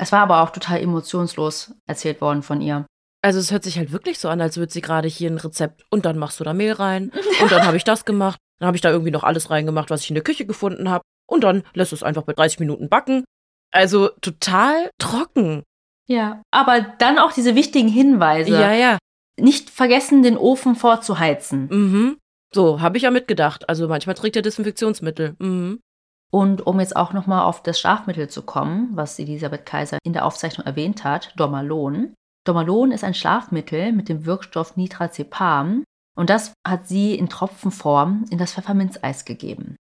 [0.00, 2.86] Es war aber auch total emotionslos erzählt worden von ihr.
[3.22, 5.84] Also es hört sich halt wirklich so an, als würde sie gerade hier ein Rezept
[5.90, 8.78] und dann machst du da Mehl rein und dann habe ich das gemacht, dann habe
[8.78, 11.64] ich da irgendwie noch alles reingemacht, was ich in der Küche gefunden habe und dann
[11.74, 13.24] lässt du es einfach bei 30 Minuten backen.
[13.72, 15.64] Also total trocken.
[16.06, 18.52] Ja, aber dann auch diese wichtigen Hinweise.
[18.52, 18.98] Ja, ja.
[19.38, 21.68] Nicht vergessen, den Ofen vorzuheizen.
[21.70, 22.16] Mhm.
[22.54, 23.68] So, habe ich ja mitgedacht.
[23.68, 25.36] Also manchmal trägt er Desinfektionsmittel.
[25.38, 25.80] Mhm.
[26.30, 30.24] Und um jetzt auch nochmal auf das Schlafmittel zu kommen, was Elisabeth Kaiser in der
[30.24, 32.14] Aufzeichnung erwähnt hat, Dormalon.
[32.44, 35.84] Dormalon ist ein Schlafmittel mit dem Wirkstoff Nitrazepam
[36.16, 39.76] und das hat sie in Tropfenform in das Pfefferminzeis gegeben.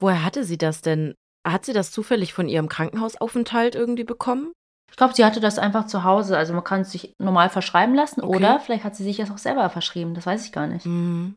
[0.00, 1.14] Woher hatte sie das denn?
[1.46, 4.52] Hat sie das zufällig von ihrem Krankenhausaufenthalt irgendwie bekommen?
[4.90, 6.36] Ich glaube, sie hatte das einfach zu Hause.
[6.36, 8.36] Also man kann es sich normal verschreiben lassen Okay.
[8.36, 10.14] oder vielleicht hat sie sich das auch selber verschrieben.
[10.14, 10.84] Das weiß ich gar nicht.
[10.86, 11.36] Mhm.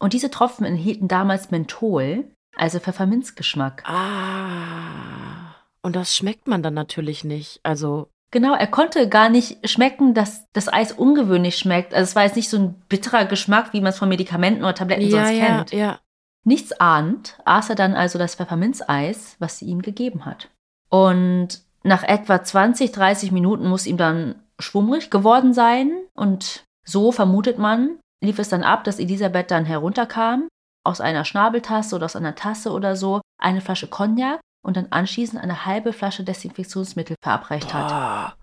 [0.00, 2.24] Und diese Tropfen enthielten damals Menthol,
[2.56, 3.82] also Pfefferminzgeschmack.
[3.86, 5.54] Ah.
[5.82, 7.60] Und das schmeckt man dann natürlich nicht.
[7.62, 11.94] Also, Genau, er konnte gar nicht schmecken, dass das Eis ungewöhnlich schmeckt.
[11.94, 14.74] Also es war jetzt nicht so ein bitterer Geschmack, wie man es von Medikamenten oder
[14.74, 15.70] Tabletten ja, sonst ja, kennt.
[15.70, 16.00] ja.
[16.42, 20.48] Nichts ahnt, aß er dann also das Pfefferminzeis, was sie ihm gegeben hat.
[20.88, 25.92] Und nach etwa 20, 30 Minuten muss ihm dann schwummrig geworden sein.
[26.14, 30.48] Und so vermutet man, lief es dann ab, dass Elisabeth dann herunterkam,
[30.84, 35.42] aus einer Schnabeltasse oder aus einer Tasse oder so, eine Flasche Cognac und dann anschließend
[35.42, 37.88] eine halbe Flasche Desinfektionsmittel verabreicht hat.
[37.88, 38.36] Boah,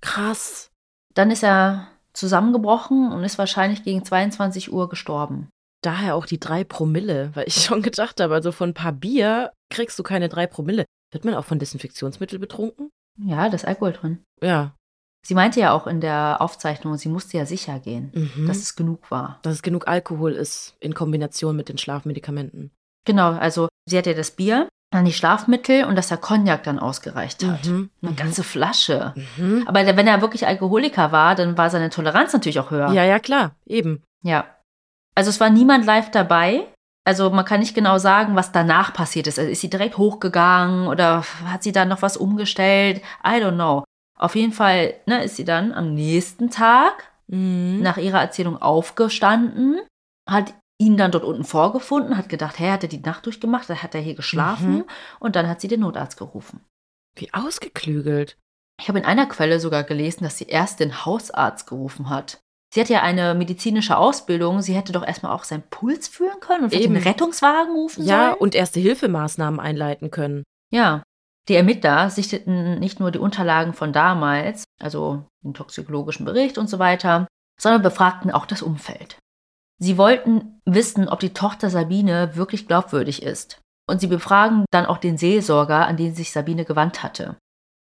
[0.00, 0.70] krass.
[1.14, 5.48] Dann ist er zusammengebrochen und ist wahrscheinlich gegen 22 Uhr gestorben.
[5.82, 9.52] Daher auch die drei Promille, weil ich schon gedacht habe, also von ein paar Bier
[9.70, 10.84] kriegst du keine drei Promille.
[11.12, 12.90] Wird man auch von Desinfektionsmittel betrunken?
[13.18, 14.24] Ja, da ist Alkohol drin.
[14.40, 14.74] Ja.
[15.24, 18.46] Sie meinte ja auch in der Aufzeichnung, sie musste ja sicher gehen, Mhm.
[18.48, 19.38] dass es genug war.
[19.42, 22.72] Dass es genug Alkohol ist in Kombination mit den Schlafmedikamenten.
[23.04, 27.44] Genau, also sie hatte das Bier, dann die Schlafmittel und dass der Cognac dann ausgereicht
[27.44, 27.64] hat.
[27.66, 27.90] Mhm.
[28.02, 29.14] Eine ganze Flasche.
[29.36, 29.64] Mhm.
[29.66, 32.92] Aber wenn er wirklich Alkoholiker war, dann war seine Toleranz natürlich auch höher.
[32.92, 34.02] Ja, ja, klar, eben.
[34.22, 34.44] Ja.
[35.14, 36.66] Also es war niemand live dabei.
[37.04, 39.38] Also man kann nicht genau sagen, was danach passiert ist.
[39.38, 43.02] Also ist sie direkt hochgegangen oder hat sie dann noch was umgestellt?
[43.26, 43.84] I don't know.
[44.22, 47.80] Auf jeden Fall ne, ist sie dann am nächsten Tag Mhm.
[47.82, 49.80] nach ihrer Erzählung aufgestanden,
[50.28, 53.76] hat ihn dann dort unten vorgefunden, hat gedacht, hä, hat er die Nacht durchgemacht, da
[53.76, 54.84] hat er hier geschlafen Mhm.
[55.20, 56.60] und dann hat sie den Notarzt gerufen.
[57.16, 58.36] Wie ausgeklügelt.
[58.80, 62.40] Ich habe in einer Quelle sogar gelesen, dass sie erst den Hausarzt gerufen hat.
[62.74, 66.64] Sie hat ja eine medizinische Ausbildung, sie hätte doch erstmal auch seinen Puls fühlen können
[66.64, 66.94] und vielleicht Eben.
[66.94, 68.38] den Rettungswagen rufen Ja, sollen.
[68.40, 70.42] und erste Hilfemaßnahmen einleiten können.
[70.72, 71.02] Ja.
[71.48, 76.78] Die Ermittler sichteten nicht nur die Unterlagen von damals, also den toxikologischen Bericht und so
[76.78, 77.26] weiter,
[77.60, 79.18] sondern befragten auch das Umfeld.
[79.78, 83.60] Sie wollten wissen, ob die Tochter Sabine wirklich glaubwürdig ist.
[83.88, 87.36] Und sie befragen dann auch den Seelsorger, an den sich Sabine gewandt hatte.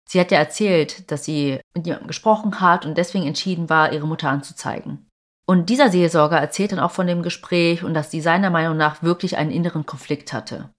[0.07, 4.07] Sie hat ja erzählt, dass sie mit jemandem gesprochen hat und deswegen entschieden war, ihre
[4.07, 5.07] Mutter anzuzeigen.
[5.49, 9.01] Und dieser Seelsorger erzählt dann auch von dem Gespräch und dass sie seiner Meinung nach
[9.01, 10.69] wirklich einen inneren Konflikt hatte.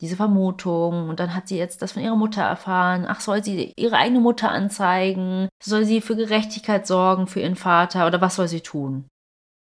[0.00, 3.06] Diese Vermutung und dann hat sie jetzt das von ihrer Mutter erfahren.
[3.08, 5.48] Ach, soll sie ihre eigene Mutter anzeigen?
[5.62, 9.08] Soll sie für Gerechtigkeit sorgen für ihren Vater oder was soll sie tun?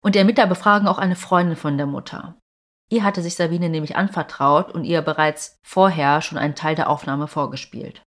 [0.03, 2.35] Und die Ermittler befragen auch eine Freundin von der Mutter.
[2.89, 7.27] Ihr hatte sich Sabine nämlich anvertraut und ihr bereits vorher schon einen Teil der Aufnahme
[7.27, 8.03] vorgespielt.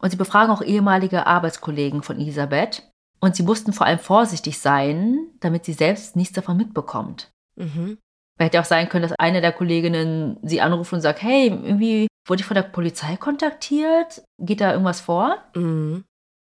[0.00, 2.88] Und sie befragen auch ehemalige Arbeitskollegen von Elisabeth
[3.20, 7.30] und sie mussten vor allem vorsichtig sein, damit sie selbst nichts davon mitbekommt.
[7.56, 7.98] Mhm.
[8.36, 12.06] Weil Hätte auch sein können, dass eine der Kolleginnen sie anruft und sagt, hey, irgendwie
[12.26, 14.22] wurde ich von der Polizei kontaktiert?
[14.38, 15.38] Geht da irgendwas vor?
[15.54, 16.04] Mhm.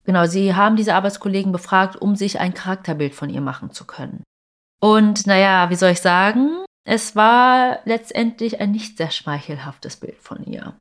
[0.06, 4.24] Genau, sie haben diese Arbeitskollegen befragt, um sich ein Charakterbild von ihr machen zu können.
[4.82, 6.66] Und naja, wie soll ich sagen?
[6.86, 10.76] Es war letztendlich ein nicht sehr schmeichelhaftes Bild von ihr.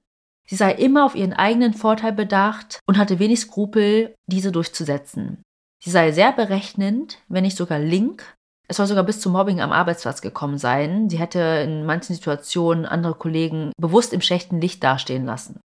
[0.48, 5.42] Sie sei immer auf ihren eigenen Vorteil bedacht und hatte wenig Skrupel, diese durchzusetzen.
[5.82, 8.36] Sie sei sehr berechnend, wenn nicht sogar link.
[8.72, 11.11] Es soll sogar bis zum Mobbing am Arbeitsplatz gekommen sein.
[11.11, 15.61] Sie hätte in manchen Situationen andere Kollegen bewusst im schlechten Licht dastehen lassen.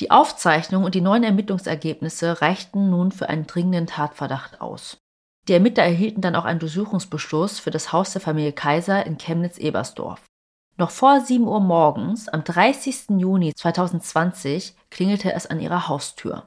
[0.00, 4.96] Die Aufzeichnung und die neuen Ermittlungsergebnisse reichten nun für einen dringenden Tatverdacht aus.
[5.46, 10.22] Die Ermittler erhielten dann auch einen Durchsuchungsbeschluss für das Haus der Familie Kaiser in Chemnitz-Ebersdorf.
[10.78, 13.18] Noch vor 7 Uhr morgens, am 30.
[13.18, 16.44] Juni 2020, klingelte es an ihrer Haustür.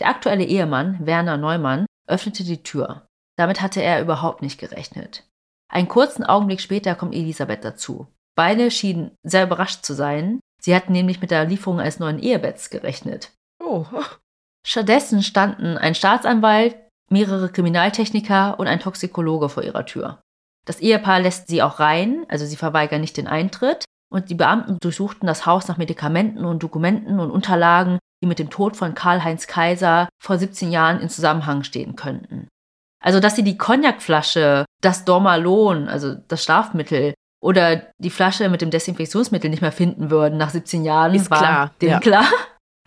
[0.00, 3.06] Der aktuelle Ehemann, Werner Neumann, öffnete die Tür.
[3.36, 5.24] Damit hatte er überhaupt nicht gerechnet.
[5.70, 8.06] Einen kurzen Augenblick später kommt Elisabeth dazu.
[8.36, 10.40] Beide schienen sehr überrascht zu sein.
[10.60, 13.32] Sie hatten nämlich mit der Lieferung eines neuen Ehebetts gerechnet.
[13.62, 13.86] Oh.
[14.66, 16.76] Stattdessen standen ein Staatsanwalt,
[17.10, 20.22] mehrere Kriminaltechniker und ein Toxikologe vor ihrer Tür.
[20.64, 24.78] Das Ehepaar lässt sie auch rein, also sie verweigern nicht den Eintritt, und die Beamten
[24.80, 29.46] durchsuchten das Haus nach Medikamenten und Dokumenten und Unterlagen, die mit dem Tod von Karl-Heinz
[29.46, 32.48] Kaiser vor 17 Jahren in Zusammenhang stehen könnten.
[33.04, 37.12] Also, dass sie die Cognacflasche, das Dormalon, also das Schlafmittel,
[37.42, 41.38] oder die Flasche mit dem Desinfektionsmittel nicht mehr finden würden nach 17 Jahren, Ist war
[41.38, 42.00] klar, denen ja.
[42.00, 42.26] klar.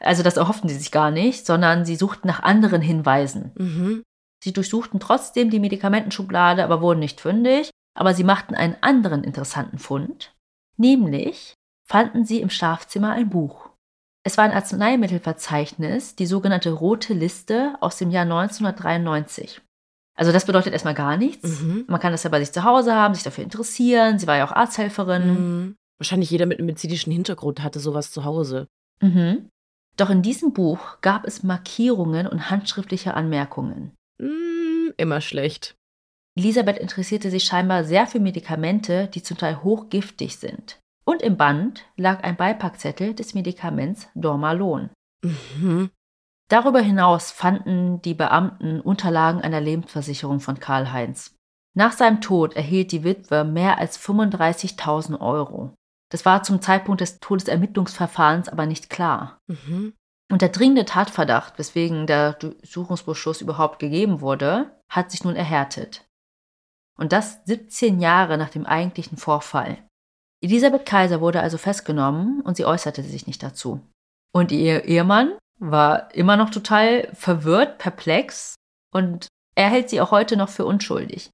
[0.01, 3.51] Also das erhofften sie sich gar nicht, sondern sie suchten nach anderen Hinweisen.
[3.56, 4.03] Mhm.
[4.43, 7.69] Sie durchsuchten trotzdem die Medikamentenschublade, aber wurden nicht fündig.
[7.95, 10.36] Aber sie machten einen anderen interessanten Fund.
[10.77, 11.53] Nämlich
[11.88, 13.69] fanden sie im Schlafzimmer ein Buch.
[14.23, 19.62] Es war ein Arzneimittelverzeichnis, die sogenannte Rote Liste aus dem Jahr 1993.
[20.17, 21.62] Also das bedeutet erstmal gar nichts.
[21.62, 21.86] Mhm.
[21.88, 24.17] Man kann das ja bei sich zu Hause haben, sich dafür interessieren.
[24.17, 25.27] Sie war ja auch Arzthelferin.
[25.27, 25.75] Mhm.
[25.99, 28.67] Wahrscheinlich jeder mit einem medizinischen Hintergrund hatte sowas zu Hause.
[29.01, 29.49] Mhm.
[29.95, 33.91] Doch in diesem Buch gab es Markierungen und handschriftliche Anmerkungen.
[34.19, 35.75] Mm, immer schlecht.
[36.36, 40.80] Elisabeth interessierte sich scheinbar sehr für Medikamente, die zum Teil hochgiftig sind.
[41.03, 44.89] Und im Band lag ein Beipackzettel des Medikaments Dormalon.
[45.23, 45.89] Mhm.
[46.49, 51.36] Darüber hinaus fanden die Beamten Unterlagen einer Lebensversicherung von Karl-Heinz.
[51.75, 55.75] Nach seinem Tod erhielt die Witwe mehr als 35.000 Euro.
[56.10, 59.39] Das war zum Zeitpunkt des Todesermittlungsverfahrens aber nicht klar.
[59.47, 59.93] Mhm.
[60.31, 66.05] Und der dringende Tatverdacht, weswegen der Durchsuchungsbeschluss überhaupt gegeben wurde, hat sich nun erhärtet.
[66.97, 69.77] Und das 17 Jahre nach dem eigentlichen Vorfall.
[70.41, 73.81] Elisabeth Kaiser wurde also festgenommen und sie äußerte sich nicht dazu.
[74.33, 78.55] Und ihr Ehemann war immer noch total verwirrt, perplex
[78.93, 81.29] und er hält sie auch heute noch für unschuldig.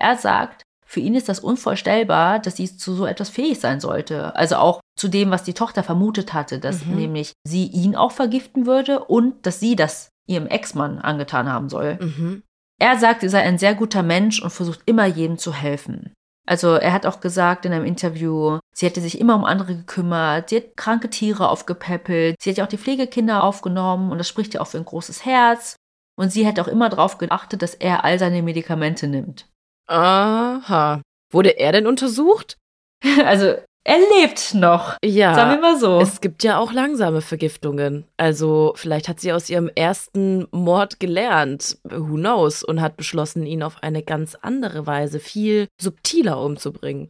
[0.00, 4.34] Er sagt, für ihn ist das unvorstellbar, dass sie zu so etwas fähig sein sollte.
[4.36, 6.94] Also auch zu dem, was die Tochter vermutet hatte, dass Mhm.
[6.96, 11.98] nämlich sie ihn auch vergiften würde und dass sie das ihrem Ex-Mann angetan haben soll.
[12.00, 12.42] Mhm.
[12.78, 16.12] Er sagt, sie sei ein sehr guter Mensch und versucht immer jedem zu helfen.
[16.46, 20.48] Also er hat auch gesagt in einem Interview, sie hätte sich immer um andere gekümmert,
[20.48, 24.54] sie hat kranke Tiere aufgepäppelt, sie hat ja auch die Pflegekinder aufgenommen und das spricht
[24.54, 25.76] ja auch für ein großes Herz.
[26.18, 29.50] Und sie hätte auch immer darauf geachtet, dass er all seine Medikamente nimmt.
[29.86, 31.02] Aha.
[31.30, 32.56] Wurde er denn untersucht?
[33.24, 33.56] Also
[33.88, 35.34] er lebt noch, Ja.
[35.34, 36.00] sagen wir mal so.
[36.00, 38.04] Es gibt ja auch langsame Vergiftungen.
[38.16, 43.62] Also vielleicht hat sie aus ihrem ersten Mord gelernt, who knows, und hat beschlossen, ihn
[43.62, 47.08] auf eine ganz andere Weise, viel subtiler umzubringen.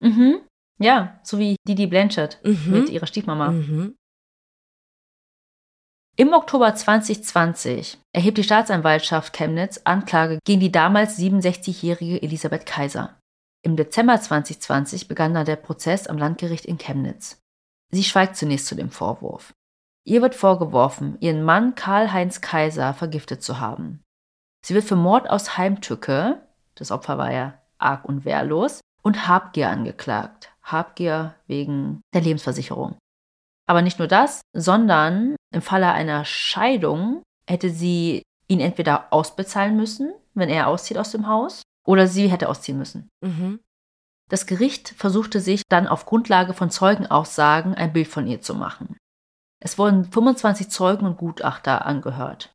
[0.00, 0.40] Mhm.
[0.78, 2.70] Ja, so wie Didi Blanchard Mhm.
[2.70, 3.50] mit ihrer Stiefmama.
[3.50, 3.94] Mhm.
[6.16, 13.18] Im Oktober 2020 erhebt die Staatsanwaltschaft Chemnitz Anklage gegen die damals 67-jährige Elisabeth Kaiser.
[13.62, 17.40] Im Dezember 2020 begann dann der Prozess am Landgericht in Chemnitz.
[17.90, 19.52] Sie schweigt zunächst zu dem Vorwurf.
[20.04, 24.02] Ihr wird vorgeworfen, ihren Mann Karl-Heinz Kaiser vergiftet zu haben.
[24.64, 26.42] Sie wird für Mord aus Heimtücke,
[26.74, 30.50] das Opfer war ja arg und wehrlos, und Habgier angeklagt.
[30.62, 32.96] Habgier wegen der Lebensversicherung.
[33.68, 40.12] Aber nicht nur das, sondern im Falle einer Scheidung hätte sie ihn entweder ausbezahlen müssen,
[40.34, 43.08] wenn er auszieht aus dem Haus, oder sie hätte ausziehen müssen.
[43.20, 43.60] Mhm.
[44.28, 48.96] Das Gericht versuchte sich dann auf Grundlage von Zeugenaussagen ein Bild von ihr zu machen.
[49.60, 52.52] Es wurden 25 Zeugen und Gutachter angehört.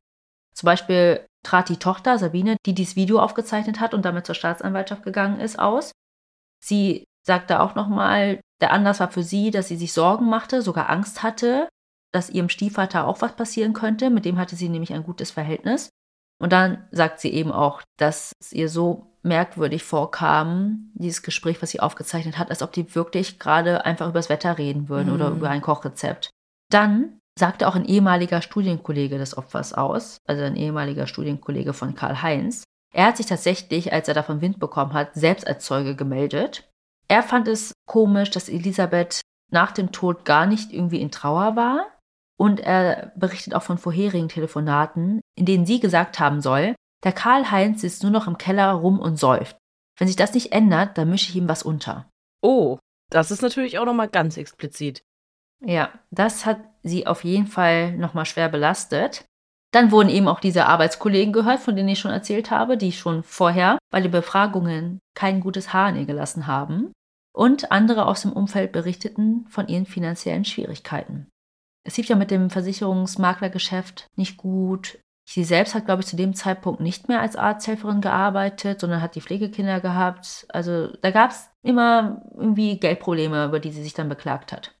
[0.54, 5.04] Zum Beispiel trat die Tochter Sabine, die dieses Video aufgezeichnet hat und damit zur Staatsanwaltschaft
[5.04, 5.92] gegangen ist, aus.
[6.60, 10.90] Sie sagte auch nochmal, der Anlass war für sie, dass sie sich Sorgen machte, sogar
[10.90, 11.68] Angst hatte,
[12.12, 14.10] dass ihrem Stiefvater auch was passieren könnte.
[14.10, 15.90] Mit dem hatte sie nämlich ein gutes Verhältnis.
[16.40, 21.70] Und dann sagt sie eben auch, dass es ihr so merkwürdig vorkam, dieses Gespräch, was
[21.70, 25.36] sie aufgezeichnet hat, als ob die wirklich gerade einfach übers Wetter reden würden oder Mhm.
[25.36, 26.30] über ein Kochrezept.
[26.70, 32.20] Dann sagte auch ein ehemaliger Studienkollege des Opfers aus, also ein ehemaliger Studienkollege von Karl
[32.22, 32.64] Heinz.
[32.92, 36.68] Er hat sich tatsächlich, als er davon Wind bekommen hat, selbst als Zeuge gemeldet.
[37.06, 39.20] Er fand es komisch, dass Elisabeth
[39.50, 41.86] nach dem Tod gar nicht irgendwie in Trauer war.
[42.38, 46.74] Und er berichtet auch von vorherigen Telefonaten, in denen sie gesagt haben soll,
[47.04, 49.56] der Karl-Heinz sitzt nur noch im Keller rum und säuft.
[49.98, 52.08] Wenn sich das nicht ändert, dann mische ich ihm was unter.
[52.42, 52.78] Oh,
[53.10, 55.02] das ist natürlich auch nochmal ganz explizit.
[55.64, 59.24] Ja, das hat sie auf jeden Fall nochmal schwer belastet.
[59.72, 63.22] Dann wurden eben auch diese Arbeitskollegen gehört, von denen ich schon erzählt habe, die schon
[63.22, 66.92] vorher bei den Befragungen kein gutes Haar an ihr gelassen haben.
[67.34, 71.28] Und andere aus dem Umfeld berichteten von ihren finanziellen Schwierigkeiten.
[71.84, 74.98] Es lief ja mit dem Versicherungsmaklergeschäft nicht gut.
[75.30, 79.14] Sie selbst hat, glaube ich, zu dem Zeitpunkt nicht mehr als Arzthelferin gearbeitet, sondern hat
[79.14, 80.46] die Pflegekinder gehabt.
[80.48, 84.74] Also da gab es immer irgendwie Geldprobleme, über die sie sich dann beklagt hat.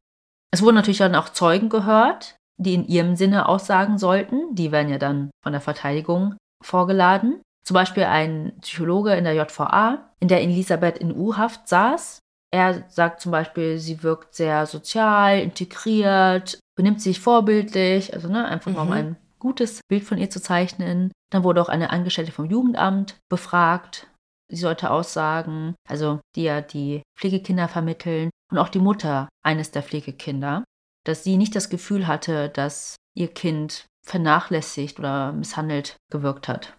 [0.50, 4.54] Es wurden natürlich dann auch Zeugen gehört, die in ihrem Sinne aussagen sollten.
[4.54, 7.42] Die werden ja dann von der Verteidigung vorgeladen.
[7.62, 12.20] Zum Beispiel ein Psychologe in der JVA, in der Elisabeth in U-Haft saß.
[12.50, 18.72] Er sagt zum Beispiel, sie wirkt sehr sozial, integriert, benimmt sich vorbildlich, also ne, einfach
[18.72, 19.16] mal um mhm.
[19.38, 21.12] Gutes Bild von ihr zu zeichnen.
[21.30, 24.08] Dann wurde auch eine Angestellte vom Jugendamt befragt.
[24.50, 29.82] Sie sollte aussagen, also die ja die Pflegekinder vermitteln und auch die Mutter eines der
[29.82, 30.64] Pflegekinder
[31.08, 36.76] dass sie nicht das Gefühl hatte, dass ihr Kind vernachlässigt oder misshandelt gewirkt hat.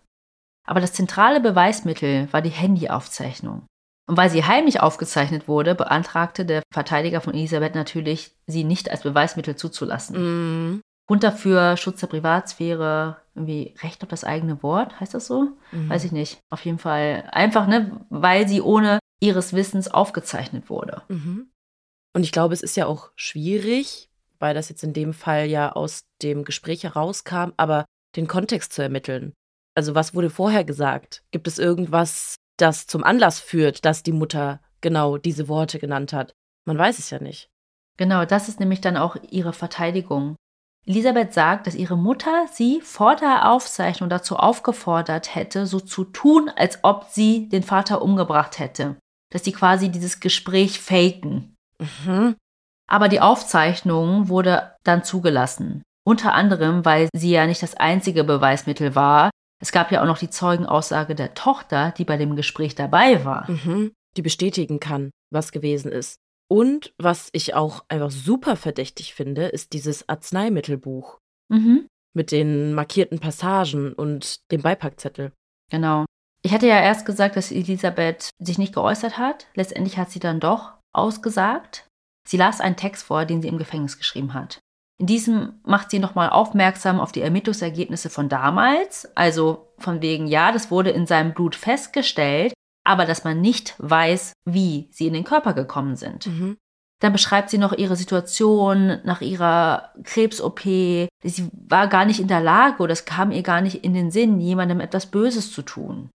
[0.68, 3.66] Aber das zentrale Beweismittel war die Handyaufzeichnung.
[4.08, 9.02] Und weil sie heimlich aufgezeichnet wurde, beantragte der Verteidiger von Elisabeth natürlich, sie nicht als
[9.02, 10.74] Beweismittel zuzulassen.
[10.76, 10.82] Mm.
[11.10, 15.58] Grund dafür Schutz der Privatsphäre, irgendwie Recht auf das eigene Wort, heißt das so?
[15.72, 15.90] Mm.
[15.90, 16.38] Weiß ich nicht.
[16.52, 21.02] Auf jeden Fall einfach, ne, weil sie ohne ihres Wissens aufgezeichnet wurde.
[21.08, 21.50] Mhm.
[22.14, 25.72] Und ich glaube, es ist ja auch schwierig, weil das jetzt in dem Fall ja
[25.72, 27.86] aus dem Gespräch herauskam, aber
[28.16, 29.34] den Kontext zu ermitteln.
[29.74, 31.24] Also was wurde vorher gesagt?
[31.32, 36.34] Gibt es irgendwas, das zum Anlass führt, dass die Mutter genau diese Worte genannt hat?
[36.66, 37.50] Man weiß es ja nicht.
[37.98, 40.36] Genau, das ist nämlich dann auch ihre Verteidigung.
[40.90, 46.50] Elisabeth sagt, dass ihre Mutter sie vor der Aufzeichnung dazu aufgefordert hätte, so zu tun,
[46.56, 48.96] als ob sie den Vater umgebracht hätte.
[49.32, 51.56] Dass sie quasi dieses Gespräch faken.
[51.78, 52.36] Mhm.
[52.90, 55.84] Aber die Aufzeichnung wurde dann zugelassen.
[56.04, 59.30] Unter anderem, weil sie ja nicht das einzige Beweismittel war.
[59.62, 63.46] Es gab ja auch noch die Zeugenaussage der Tochter, die bei dem Gespräch dabei war.
[63.48, 66.16] Mhm, die bestätigen kann, was gewesen ist.
[66.50, 71.20] Und was ich auch einfach super verdächtig finde, ist dieses Arzneimittelbuch.
[71.50, 71.88] Mhm.
[72.14, 75.32] Mit den markierten Passagen und dem Beipackzettel.
[75.70, 76.06] Genau.
[76.42, 79.48] Ich hatte ja erst gesagt, dass Elisabeth sich nicht geäußert hat.
[79.54, 81.88] Letztendlich hat sie dann doch ausgesagt.
[82.28, 84.60] Sie las einen Text vor, den sie im Gefängnis geschrieben hat.
[85.00, 90.52] In diesem macht sie nochmal aufmerksam auf die Ermittlungsergebnisse von damals, also von wegen, ja,
[90.52, 92.54] das wurde in seinem Blut festgestellt,
[92.90, 96.26] aber dass man nicht weiß, wie sie in den Körper gekommen sind.
[96.26, 96.58] Mhm.
[97.00, 100.62] Dann beschreibt sie noch ihre Situation nach ihrer Krebs-OP.
[100.64, 104.10] Sie war gar nicht in der Lage oder es kam ihr gar nicht in den
[104.10, 106.10] Sinn, jemandem etwas Böses zu tun.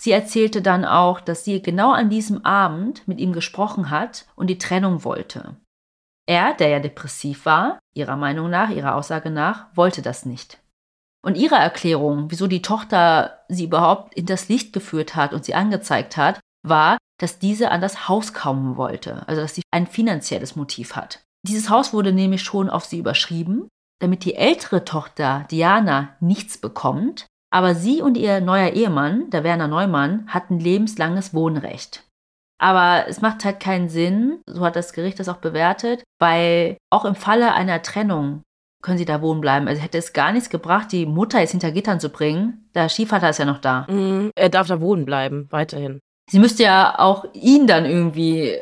[0.00, 4.46] Sie erzählte dann auch, dass sie genau an diesem Abend mit ihm gesprochen hat und
[4.46, 5.56] die Trennung wollte.
[6.26, 10.60] Er, der ja depressiv war, ihrer Meinung nach, ihrer Aussage nach, wollte das nicht.
[11.22, 15.54] Und ihre Erklärung, wieso die Tochter sie überhaupt in das Licht geführt hat und sie
[15.54, 20.56] angezeigt hat, war, dass diese an das Haus kommen wollte, also dass sie ein finanzielles
[20.56, 21.22] Motiv hat.
[21.46, 23.68] Dieses Haus wurde nämlich schon auf sie überschrieben,
[24.00, 29.68] damit die ältere Tochter Diana nichts bekommt aber sie und ihr neuer Ehemann, der Werner
[29.68, 32.04] Neumann, hatten lebenslanges Wohnrecht.
[32.58, 37.04] Aber es macht halt keinen Sinn, so hat das Gericht das auch bewertet, weil auch
[37.04, 38.42] im Falle einer Trennung
[38.82, 39.68] können sie da wohnen bleiben.
[39.68, 42.68] Also hätte es gar nichts gebracht, die Mutter jetzt hinter Gittern zu bringen.
[42.74, 43.86] Der Stiefvater ist ja noch da.
[43.88, 46.00] Mhm, er darf da wohnen bleiben, weiterhin.
[46.30, 48.60] Sie müsste ja auch ihn dann irgendwie äh,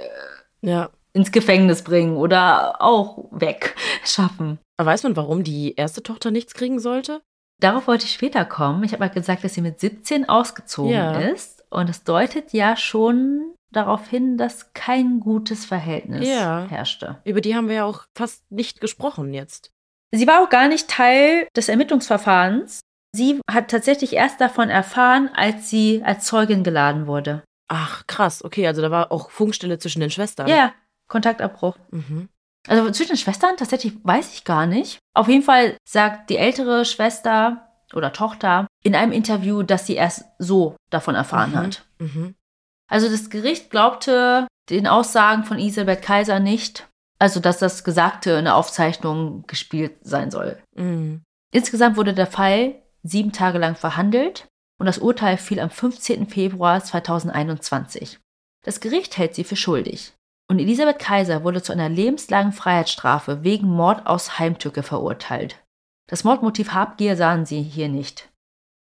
[0.63, 0.91] ja.
[1.13, 4.59] ins Gefängnis bringen oder auch wegschaffen.
[4.79, 7.21] Aber weiß man, warum die erste Tochter nichts kriegen sollte?
[7.61, 8.85] Darauf wollte ich später kommen.
[8.85, 11.19] Ich habe mal gesagt, dass sie mit 17 ausgezogen ja.
[11.19, 11.65] ist.
[11.71, 16.67] Und es deutet ja schon darauf hin, dass kein gutes Verhältnis ja.
[16.69, 17.19] herrschte.
[17.25, 19.73] Über die haben wir ja auch fast nicht gesprochen jetzt.
[20.11, 22.81] Sie war auch gar nicht Teil des Ermittlungsverfahrens.
[23.15, 27.43] Sie hat tatsächlich erst davon erfahren, als sie als Zeugin geladen wurde.
[27.69, 28.45] Ach, krass.
[28.45, 30.49] Okay, also da war auch Funkstille zwischen den Schwestern.
[30.49, 30.73] Ja,
[31.09, 31.77] Kontaktabbruch.
[31.91, 32.29] Mhm.
[32.67, 34.99] Also zwischen den Schwestern tatsächlich weiß ich gar nicht.
[35.15, 40.25] Auf jeden Fall sagt die ältere Schwester oder Tochter in einem Interview, dass sie erst
[40.39, 41.57] so davon erfahren mhm.
[41.57, 41.85] hat.
[41.99, 42.35] Mhm.
[42.91, 46.88] Also das Gericht glaubte den Aussagen von Isabel Kaiser nicht,
[47.19, 50.59] also dass das Gesagte in der Aufzeichnung gespielt sein soll.
[50.77, 51.23] Mhm.
[51.53, 54.47] Insgesamt wurde der Fall sieben Tage lang verhandelt
[54.79, 56.29] und das Urteil fiel am 15.
[56.29, 58.19] Februar 2021.
[58.65, 60.13] Das Gericht hält sie für schuldig.
[60.51, 65.63] Und Elisabeth Kaiser wurde zu einer lebenslangen Freiheitsstrafe wegen Mord aus Heimtücke verurteilt.
[66.09, 68.28] Das Mordmotiv Habgier sahen sie hier nicht.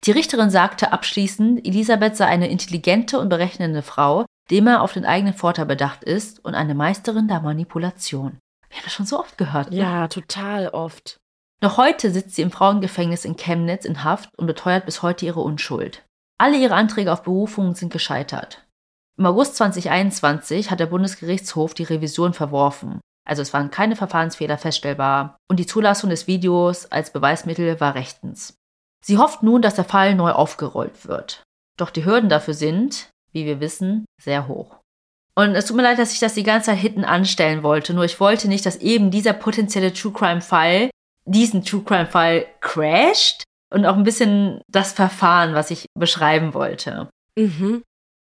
[0.07, 5.07] Die Richterin sagte abschließend, Elisabeth sei eine intelligente und berechnende Frau, die immer auf den
[5.07, 8.39] eigenen Vorteil bedacht ist und eine Meisterin der Manipulation.
[8.69, 9.71] Ich habe das schon so oft gehört.
[9.71, 9.79] Ne?
[9.79, 11.17] Ja, total oft.
[11.63, 15.41] Noch heute sitzt sie im Frauengefängnis in Chemnitz in Haft und beteuert bis heute ihre
[15.41, 16.05] Unschuld.
[16.37, 18.67] Alle ihre Anträge auf Berufung sind gescheitert.
[19.17, 23.01] Im August 2021 hat der Bundesgerichtshof die Revision verworfen.
[23.27, 28.59] Also es waren keine Verfahrensfehler feststellbar und die Zulassung des Videos als Beweismittel war rechtens.
[29.05, 31.43] Sie hofft nun, dass der Fall neu aufgerollt wird.
[31.77, 34.79] Doch die Hürden dafür sind, wie wir wissen, sehr hoch.
[35.35, 38.05] Und es tut mir leid, dass ich das die ganze Zeit hinten anstellen wollte, nur
[38.05, 40.91] ich wollte nicht, dass eben dieser potenzielle True Crime Fall
[41.27, 43.43] diesen True Crime Fall crasht
[43.73, 47.09] und auch ein bisschen das Verfahren, was ich beschreiben wollte.
[47.37, 47.83] Mhm.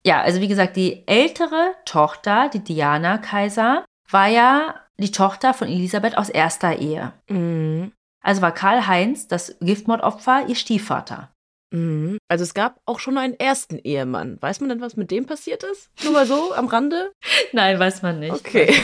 [0.04, 5.68] Ja, also wie gesagt, die ältere Tochter, die Diana Kaiser, war ja die Tochter von
[5.68, 7.12] Elisabeth aus erster Ehe.
[7.28, 7.92] Mhm.
[8.22, 11.30] Also war Karl Heinz, das Giftmordopfer, ihr Stiefvater.
[11.72, 12.18] Mhm.
[12.28, 14.38] Also es gab auch schon einen ersten Ehemann.
[14.40, 15.90] Weiß man denn, was mit dem passiert ist?
[16.04, 17.12] Nur mal so am Rande?
[17.52, 18.32] Nein, weiß man nicht.
[18.32, 18.74] Okay.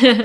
[0.00, 0.24] Man.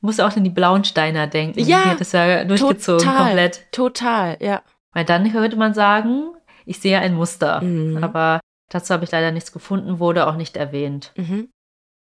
[0.00, 1.58] Muss auch an die Blauensteiner denken.
[1.60, 3.24] Ja, Die hat das ja durchgezogen, total.
[3.26, 3.72] komplett.
[3.72, 4.62] Total, ja.
[4.92, 6.30] Weil dann könnte man sagen,
[6.64, 7.60] ich sehe ein Muster.
[7.60, 8.02] Mhm.
[8.02, 11.12] Aber dazu habe ich leider nichts gefunden, wurde auch nicht erwähnt.
[11.16, 11.48] Mhm.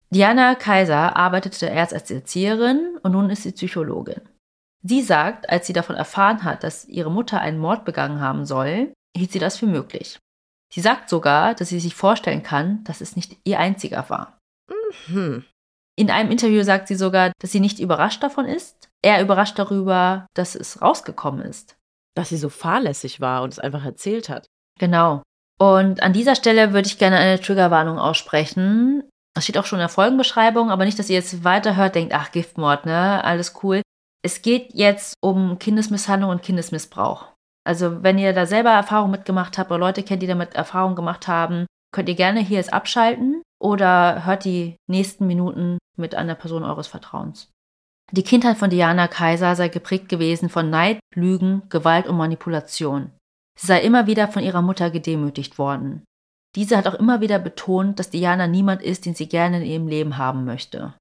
[0.10, 4.22] Diana Kaiser arbeitete erst als Erzieherin und nun ist sie Psychologin.
[4.86, 8.94] Sie sagt, als sie davon erfahren hat, dass ihre Mutter einen Mord begangen haben soll,
[9.16, 10.20] hielt sie das für möglich.
[10.74, 14.38] Sie sagt sogar, dass sie sich vorstellen kann, dass es nicht ihr einziger war.
[15.06, 15.46] Hm.
[15.96, 20.26] In einem Interview sagt sie sogar, dass sie nicht überrascht davon ist, eher überrascht darüber,
[20.36, 21.76] dass es rausgekommen ist.
[22.16, 24.48] Dass sie so fahrlässig war und es einfach erzählt hat.
[24.80, 25.22] Genau.
[25.60, 29.04] Und an dieser Stelle würde ich gerne eine Triggerwarnung aussprechen.
[29.36, 32.32] Das steht auch schon in der Folgenbeschreibung, aber nicht, dass ihr jetzt weiterhört, denkt, ach,
[32.32, 33.24] Giftmord, ne?
[33.24, 33.82] Alles cool.
[34.26, 37.28] Es geht jetzt um Kindesmisshandlung und Kindesmissbrauch.
[37.66, 41.28] Also, wenn ihr da selber Erfahrung mitgemacht habt oder Leute kennt, die damit Erfahrung gemacht
[41.28, 46.64] haben, könnt ihr gerne hier jetzt abschalten oder hört die nächsten Minuten mit einer Person
[46.64, 47.52] eures Vertrauens.
[48.12, 53.12] Die Kindheit von Diana Kaiser sei geprägt gewesen von Neid, Lügen, Gewalt und Manipulation.
[53.58, 56.04] Sie sei immer wieder von ihrer Mutter gedemütigt worden.
[56.56, 59.88] Diese hat auch immer wieder betont, dass Diana niemand ist, den sie gerne in ihrem
[59.88, 60.94] Leben haben möchte.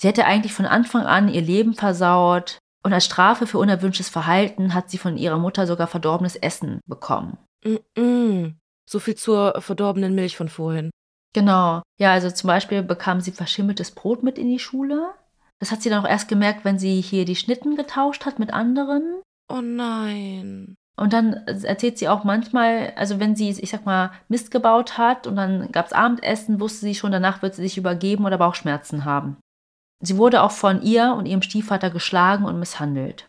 [0.00, 4.74] Sie hätte eigentlich von Anfang an ihr Leben versaut und als Strafe für unerwünschtes Verhalten
[4.74, 7.38] hat sie von ihrer Mutter sogar verdorbenes Essen bekommen.
[7.64, 8.54] Mm-mm.
[8.88, 10.90] So viel zur verdorbenen Milch von vorhin.
[11.32, 11.82] Genau.
[11.98, 15.12] Ja, also zum Beispiel bekam sie verschimmeltes Brot mit in die Schule.
[15.58, 18.52] Das hat sie dann auch erst gemerkt, wenn sie hier die Schnitten getauscht hat mit
[18.52, 19.22] anderen.
[19.50, 20.76] Oh nein.
[20.96, 25.26] Und dann erzählt sie auch manchmal, also wenn sie, ich sag mal, Mist gebaut hat
[25.26, 29.04] und dann gab es Abendessen, wusste sie schon, danach wird sie sich übergeben oder Bauchschmerzen
[29.04, 29.38] haben.
[30.04, 33.28] Sie wurde auch von ihr und ihrem Stiefvater geschlagen und misshandelt.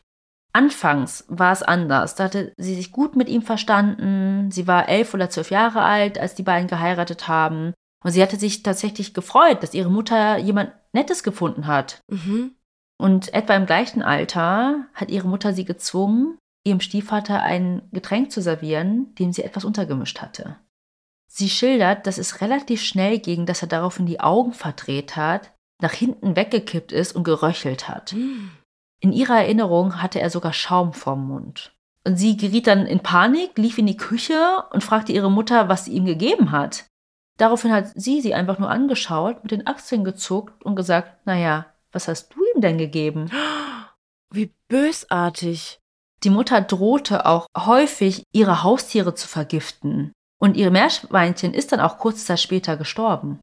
[0.54, 2.16] Anfangs war es anders.
[2.16, 4.52] Da hatte sie sich gut mit ihm verstanden.
[4.52, 7.74] Sie war elf oder zwölf Jahre alt, als die beiden geheiratet haben.
[8.04, 12.00] Und sie hatte sich tatsächlich gefreut, dass ihre Mutter jemand Nettes gefunden hat.
[12.10, 12.56] Mhm.
[12.98, 18.42] Und etwa im gleichen Alter hat ihre Mutter sie gezwungen, ihrem Stiefvater ein Getränk zu
[18.42, 20.56] servieren, dem sie etwas untergemischt hatte.
[21.28, 25.52] Sie schildert, dass es relativ schnell ging, dass er daraufhin die Augen verdreht hat,
[25.82, 28.12] nach hinten weggekippt ist und geröchelt hat.
[28.12, 28.52] Hm.
[29.00, 31.74] In ihrer Erinnerung hatte er sogar Schaum vorm Mund.
[32.06, 35.86] Und sie geriet dann in Panik, lief in die Küche und fragte ihre Mutter, was
[35.86, 36.86] sie ihm gegeben hat.
[37.38, 42.08] Daraufhin hat sie sie einfach nur angeschaut, mit den Achseln gezuckt und gesagt, naja, was
[42.08, 43.30] hast du ihm denn gegeben?
[44.32, 45.80] Wie bösartig.
[46.24, 50.14] Die Mutter drohte auch häufig, ihre Haustiere zu vergiften.
[50.40, 53.40] Und ihr Meerschweinchen ist dann auch kurze Zeit später gestorben.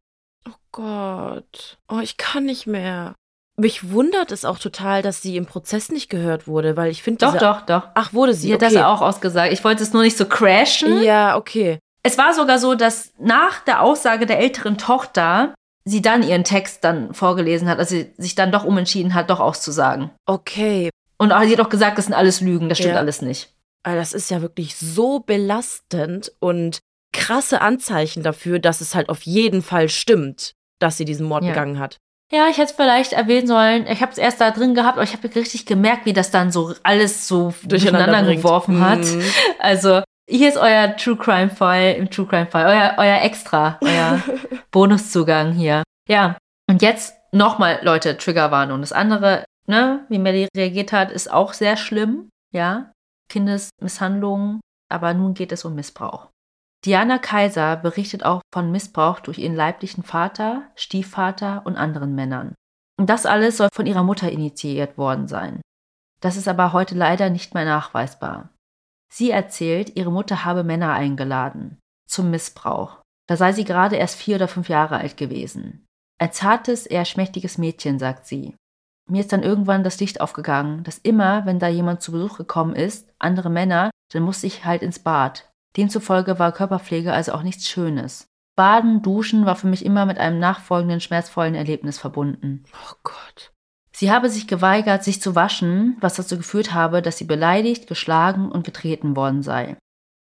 [0.74, 1.78] Oh Gott.
[1.88, 3.14] Oh, ich kann nicht mehr.
[3.56, 7.18] Mich wundert es auch total, dass sie im Prozess nicht gehört wurde, weil ich finde
[7.26, 7.88] Doch, doch, doch.
[7.94, 8.48] Ach, wurde sie?
[8.48, 8.74] Sie hat okay.
[8.74, 9.52] das auch ausgesagt.
[9.52, 11.02] Ich wollte es nur nicht so crashen.
[11.02, 11.78] Ja, okay.
[12.02, 15.54] Es war sogar so, dass nach der Aussage der älteren Tochter
[15.84, 19.40] sie dann ihren Text dann vorgelesen hat, also sie sich dann doch umentschieden hat, doch
[19.40, 20.10] auszusagen.
[20.26, 20.90] Okay.
[21.18, 23.00] Und auch, sie hat auch gesagt, das sind alles Lügen, das stimmt Ja.
[23.00, 23.50] alles nicht.
[23.84, 26.78] Also das ist ja wirklich so belastend und
[27.12, 30.52] krasse Anzeichen dafür, dass es halt auf jeden Fall stimmt,
[30.82, 31.50] dass sie diesen Mord Ja.
[31.50, 31.98] begangen hat.
[32.32, 33.86] Ja, ich hätte es vielleicht erwähnen sollen.
[33.86, 36.50] Ich habe es erst da drin gehabt, aber ich habe richtig gemerkt, wie das dann
[36.50, 39.00] so alles so durcheinander, geworfen hat.
[39.00, 39.22] Mhm.
[39.58, 44.22] Also, hier ist euer True Crime Fall im True Crime Fall, euer, euer Extra, euer
[44.70, 45.82] Bonuszugang hier.
[46.08, 46.38] Ja,
[46.70, 48.80] und jetzt nochmal, Leute, Triggerwarnung.
[48.80, 52.92] Das andere, ne, wie Melly reagiert hat, ist auch sehr schlimm, ja.
[53.28, 56.28] Kindesmisshandlung, aber nun geht es um Missbrauch.
[56.84, 62.54] Diana Kaiser berichtet auch von Missbrauch durch ihren leiblichen Vater, Stiefvater und anderen Männern.
[62.98, 65.60] Und das alles soll von ihrer Mutter initiiert worden sein.
[66.20, 68.50] Das ist aber heute leider nicht mehr nachweisbar.
[69.12, 71.78] Sie erzählt, ihre Mutter habe Männer eingeladen
[72.08, 73.00] zum Missbrauch.
[73.28, 75.86] Da sei sie gerade erst vier oder fünf Jahre alt gewesen.
[76.18, 78.54] Ein zartes, eher schmächtiges Mädchen, sagt sie.
[79.08, 82.74] mir ist dann irgendwann das Licht aufgegangen, dass immer, wenn da jemand zu Besuch gekommen
[82.74, 85.51] ist, andere Männer, dann musste ich halt ins Bad.
[85.76, 88.26] Demzufolge war Körperpflege also auch nichts Schönes.
[88.54, 92.64] Baden, Duschen war für mich immer mit einem nachfolgenden schmerzvollen Erlebnis verbunden.
[92.74, 93.52] Oh Gott.
[93.94, 98.50] Sie habe sich geweigert, sich zu waschen, was dazu geführt habe, dass sie beleidigt, geschlagen
[98.50, 99.76] und getreten worden sei.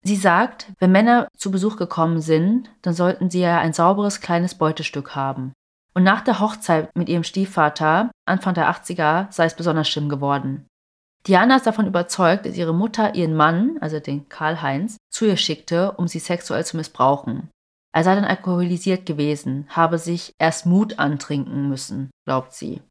[0.04, 4.56] Sie sagt, wenn Männer zu Besuch gekommen sind, dann sollten sie ja ein sauberes kleines
[4.56, 5.54] Beutestück haben.
[5.94, 10.68] Und nach der Hochzeit mit ihrem Stiefvater, Anfang der 80er, sei es besonders schlimm geworden.
[11.30, 15.92] Diana ist davon überzeugt, dass ihre Mutter ihren Mann, also den Karl-Heinz, zu ihr schickte,
[15.92, 17.52] um sie sexuell zu missbrauchen.
[17.96, 22.82] Er sei dann alkoholisiert gewesen, habe sich erst Mut antrinken müssen, glaubt sie.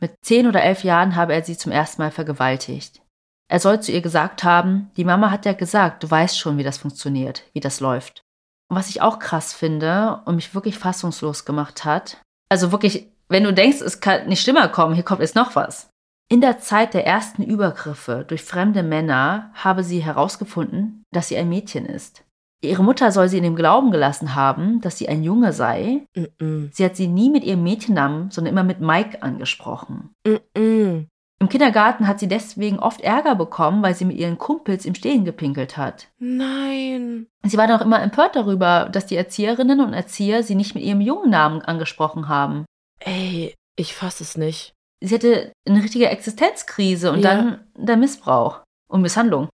[0.00, 3.02] Mit zehn oder elf Jahren habe er sie zum ersten Mal vergewaltigt.
[3.50, 6.62] Er soll zu ihr gesagt haben, die Mama hat ja gesagt, du weißt schon, wie
[6.62, 8.22] das funktioniert, wie das läuft.
[8.68, 12.18] Und was ich auch krass finde und mich wirklich fassungslos gemacht hat,
[12.48, 15.89] also wirklich, wenn du denkst, es kann nicht schlimmer kommen, hier kommt jetzt noch was.
[16.32, 21.48] In der Zeit der ersten Übergriffe durch fremde Männer habe sie herausgefunden, dass sie ein
[21.48, 22.24] Mädchen ist.
[22.62, 26.06] Ihre Mutter soll sie in dem Glauben gelassen haben, dass sie ein Junge sei.
[26.14, 26.68] Mm -mm.
[26.72, 30.10] Sie hat sie nie mit ihrem Mädchennamen, sondern immer mit Mike angesprochen.
[30.24, 31.06] Mm
[31.40, 35.24] Im Kindergarten hat sie deswegen oft Ärger bekommen, weil sie mit ihren Kumpels im Stehen
[35.24, 36.08] gepinkelt hat.
[36.18, 37.26] Nein.
[37.44, 40.84] Sie war dann auch immer empört darüber, dass die Erzieherinnen und Erzieher sie nicht mit
[40.84, 42.66] ihrem Jungennamen angesprochen haben.
[43.00, 44.74] Ey, ich fass es nicht.
[45.02, 47.34] Sie hatte eine richtige Existenzkrise und ja.
[47.34, 49.48] dann der Missbrauch und Misshandlung.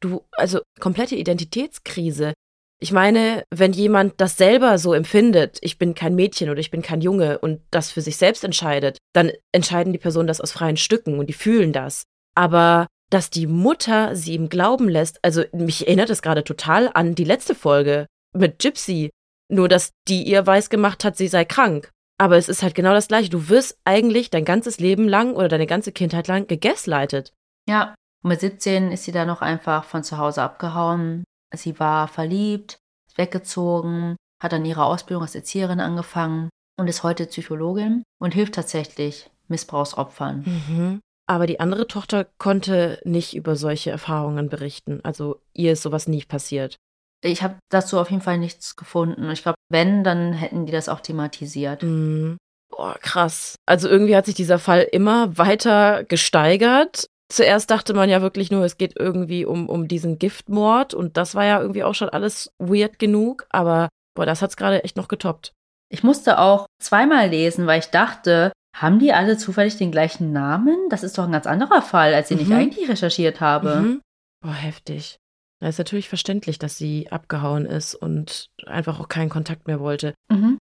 [0.00, 2.34] Du, also komplette Identitätskrise.
[2.82, 6.80] Ich meine, wenn jemand das selber so empfindet, ich bin kein Mädchen oder ich bin
[6.80, 10.78] kein Junge und das für sich selbst entscheidet, dann entscheiden die Personen das aus freien
[10.78, 12.04] Stücken und die fühlen das.
[12.34, 17.14] Aber dass die Mutter sie ihm glauben lässt, also mich erinnert es gerade total an
[17.14, 19.10] die letzte Folge mit Gypsy,
[19.50, 21.90] nur dass die ihr weiß gemacht hat, sie sei krank.
[22.20, 23.30] Aber es ist halt genau das gleiche.
[23.30, 27.32] Du wirst eigentlich dein ganzes Leben lang oder deine ganze Kindheit lang gegaslightet.
[27.66, 32.08] Ja, und mit 17 ist sie dann noch einfach von zu Hause abgehauen, Sie war
[32.08, 36.48] verliebt, ist weggezogen, hat dann ihre Ausbildung als Erzieherin angefangen
[36.78, 40.44] und ist heute Psychologin und hilft tatsächlich Missbrauchsopfern.
[40.46, 41.00] Mhm.
[41.26, 45.00] Aber die andere Tochter konnte nicht über solche Erfahrungen berichten.
[45.04, 46.76] Also ihr ist sowas nie passiert.
[47.22, 49.30] Ich habe dazu auf jeden Fall nichts gefunden.
[49.30, 51.82] Ich glaube, wenn, dann hätten die das auch thematisiert.
[51.82, 52.36] Mhm.
[52.70, 53.56] Boah, krass.
[53.66, 58.64] Also irgendwie hat sich dieser Fall immer weiter gesteigert zuerst dachte man ja wirklich nur,
[58.64, 62.52] es geht irgendwie um, um diesen Giftmord und das war ja irgendwie auch schon alles
[62.58, 65.52] weird genug, aber boah, das hat's gerade echt noch getoppt.
[65.88, 70.76] Ich musste auch zweimal lesen, weil ich dachte, haben die alle zufällig den gleichen Namen?
[70.90, 72.44] Das ist doch ein ganz anderer Fall, als den mhm.
[72.44, 73.76] ich eigentlich recherchiert habe.
[73.76, 74.00] Mhm.
[74.44, 75.16] Boah, heftig.
[75.60, 80.14] Da ist natürlich verständlich, dass sie abgehauen ist und einfach auch keinen Kontakt mehr wollte.
[80.30, 80.58] Mhm.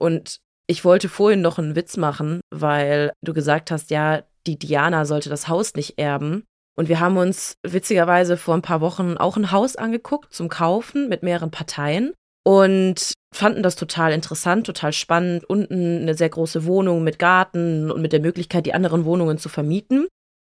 [0.00, 5.04] Und ich wollte vorhin noch einen Witz machen, weil du gesagt hast, ja, die Diana
[5.04, 6.44] sollte das Haus nicht erben.
[6.76, 11.08] Und wir haben uns witzigerweise vor ein paar Wochen auch ein Haus angeguckt zum Kaufen
[11.08, 12.14] mit mehreren Parteien
[12.46, 15.44] und fanden das total interessant, total spannend.
[15.44, 19.48] Unten eine sehr große Wohnung mit Garten und mit der Möglichkeit, die anderen Wohnungen zu
[19.48, 20.06] vermieten.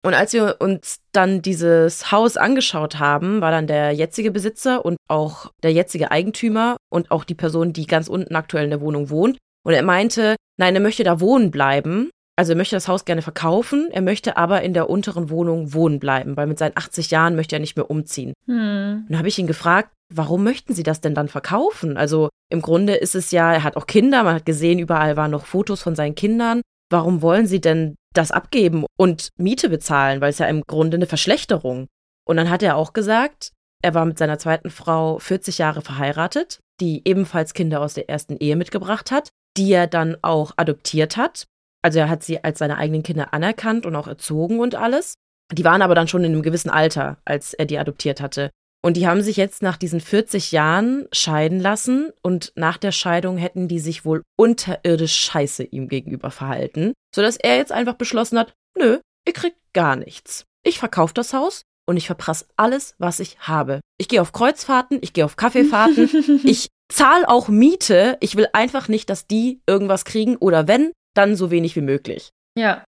[0.06, 4.98] Und als wir uns dann dieses Haus angeschaut haben, war dann der jetzige Besitzer und
[5.08, 9.10] auch der jetzige Eigentümer und auch die Person, die ganz unten aktuell in der Wohnung
[9.10, 9.36] wohnt.
[9.64, 13.20] Und er meinte, nein, er möchte da wohnen bleiben, also er möchte das Haus gerne
[13.20, 17.34] verkaufen, er möchte aber in der unteren Wohnung wohnen bleiben, weil mit seinen 80 Jahren
[17.34, 18.32] möchte er nicht mehr umziehen.
[18.46, 18.98] Hm.
[19.00, 21.96] Und dann habe ich ihn gefragt, warum möchten Sie das denn dann verkaufen?
[21.96, 25.32] Also im Grunde ist es ja, er hat auch Kinder, man hat gesehen, überall waren
[25.32, 26.60] noch Fotos von seinen Kindern.
[26.90, 30.20] Warum wollen Sie denn das abgeben und Miete bezahlen?
[30.20, 31.86] Weil es ja im Grunde eine Verschlechterung.
[32.26, 33.52] Und dann hat er auch gesagt,
[33.82, 38.36] er war mit seiner zweiten Frau 40 Jahre verheiratet, die ebenfalls Kinder aus der ersten
[38.36, 41.46] Ehe mitgebracht hat, die er dann auch adoptiert hat
[41.86, 45.14] also er hat sie als seine eigenen Kinder anerkannt und auch erzogen und alles.
[45.52, 48.50] Die waren aber dann schon in einem gewissen Alter, als er die adoptiert hatte.
[48.86, 53.36] Und die haben sich jetzt nach diesen 40 Jahren scheiden lassen und nach der Scheidung
[53.36, 58.54] hätten die sich wohl unterirdisch scheiße ihm gegenüber verhalten, sodass er jetzt einfach beschlossen hat,
[58.78, 60.44] nö, ihr kriegt gar nichts.
[60.62, 63.80] Ich verkaufe das Haus und ich verprasse alles, was ich habe.
[63.98, 68.16] Ich gehe auf Kreuzfahrten, ich gehe auf Kaffeefahrten, ich zahle auch Miete.
[68.20, 72.30] Ich will einfach nicht, dass die irgendwas kriegen oder wenn, dann so wenig wie möglich.
[72.56, 72.84] Ja.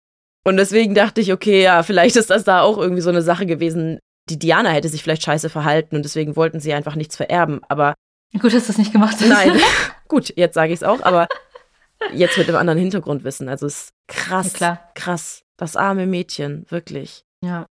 [0.46, 3.46] Und deswegen dachte ich, okay, ja, vielleicht ist das da auch irgendwie so eine Sache
[3.46, 3.99] gewesen.
[4.31, 7.61] Die Diana hätte sich vielleicht scheiße verhalten und deswegen wollten sie einfach nichts vererben.
[7.68, 7.95] Aber.
[8.33, 9.29] Gut, dass du das nicht gemacht hast.
[9.29, 9.59] Nein.
[10.09, 11.29] Gut, jetzt sage ich es auch, aber
[12.12, 13.49] jetzt mit einem anderen Hintergrundwissen.
[13.49, 15.43] Also es ist krass, ja, krass.
[15.57, 17.22] Das arme Mädchen, wirklich.
[17.45, 17.66] Ja.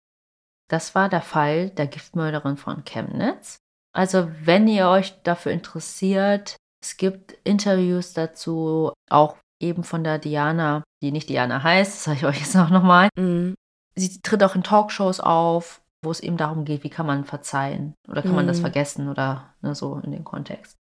[0.70, 3.58] Das war der Fall der Giftmörderin von Chemnitz.
[3.96, 10.84] Also, wenn ihr euch dafür interessiert, es gibt Interviews dazu, auch eben von der Diana,
[11.02, 13.10] die nicht Diana heißt, das sage ich euch jetzt auch nochmal.
[13.16, 13.56] Mhm.
[13.96, 17.94] Sie tritt auch in Talkshows auf, wo es eben darum geht, wie kann man verzeihen
[18.08, 18.62] oder kann man das Mhm.
[18.62, 20.76] vergessen oder ne, so in dem Kontext.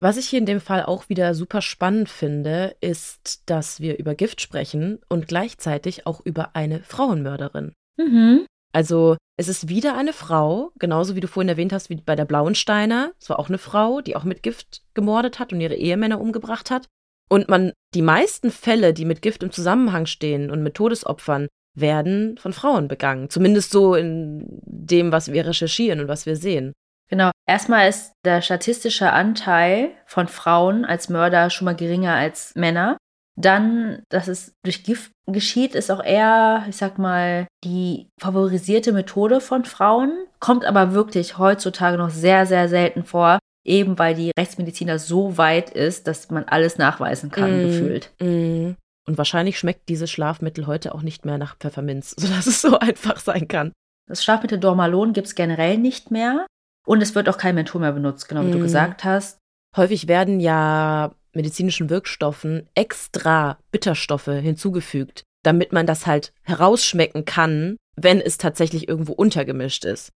[0.00, 4.14] Was ich hier in dem Fall auch wieder super spannend finde, ist, dass wir über
[4.14, 7.72] Gift sprechen und gleichzeitig auch über eine Frauenmörderin.
[7.98, 8.44] Mhm.
[8.72, 12.26] Also es ist wieder eine Frau, genauso wie du vorhin erwähnt hast, wie bei der
[12.26, 13.12] Blauensteiner.
[13.18, 16.70] Es war auch eine Frau, die auch mit Gift gemordet hat und ihre Ehemänner umgebracht
[16.70, 16.86] hat.
[17.30, 22.38] Und man, die meisten Fälle, die mit Gift im Zusammenhang stehen und mit Todesopfern, werden
[22.38, 23.30] von Frauen begangen.
[23.30, 26.72] Zumindest so in dem, was wir recherchieren und was wir sehen.
[27.08, 27.30] Genau.
[27.48, 32.96] Erstmal ist der statistische Anteil von Frauen als Mörder schon mal geringer als Männer.
[33.38, 39.40] Dann, dass es durch Gift geschieht, ist auch eher, ich sag mal, die favorisierte Methode
[39.42, 44.98] von Frauen, kommt aber wirklich heutzutage noch sehr, sehr selten vor, eben weil die Rechtsmediziner
[44.98, 47.66] so weit ist, dass man alles nachweisen kann, Mm.
[47.66, 48.10] gefühlt.
[48.20, 48.70] Mm.
[49.06, 53.18] Und wahrscheinlich schmeckt dieses Schlafmittel heute auch nicht mehr nach Pfefferminz, sodass es so einfach
[53.18, 53.72] sein kann.
[54.08, 56.46] Das Schlafmittel Dormalon gibt es generell nicht mehr
[56.86, 58.62] und es wird auch kein Menthol mehr benutzt, genau wie du Mm.
[58.62, 59.38] gesagt hast.
[59.76, 68.20] Häufig werden ja medizinischen Wirkstoffen extra Bitterstoffe hinzugefügt, damit man das halt herausschmecken kann, wenn
[68.20, 70.10] es tatsächlich irgendwo untergemischt ist.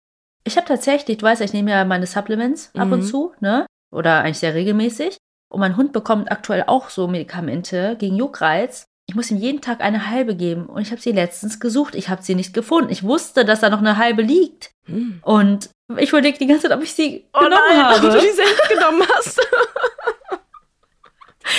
[0.45, 3.03] Ich habe tatsächlich, du weißt ich nehme ja meine Supplements ab und Mhm.
[3.03, 3.65] zu, ne?
[3.91, 5.17] Oder eigentlich sehr regelmäßig.
[5.49, 8.85] Und mein Hund bekommt aktuell auch so Medikamente gegen Juckreiz.
[9.07, 10.67] Ich muss ihm jeden Tag eine halbe geben.
[10.67, 11.95] Und ich habe sie letztens gesucht.
[11.95, 12.91] Ich habe sie nicht gefunden.
[12.91, 14.69] Ich wusste, dass da noch eine halbe liegt.
[14.85, 15.19] Hm.
[15.23, 18.19] Und ich überlegte die ganze Zeit, ob ich sie Oh genommen nein, ob du habe.
[18.21, 19.39] die selbst genommen hast.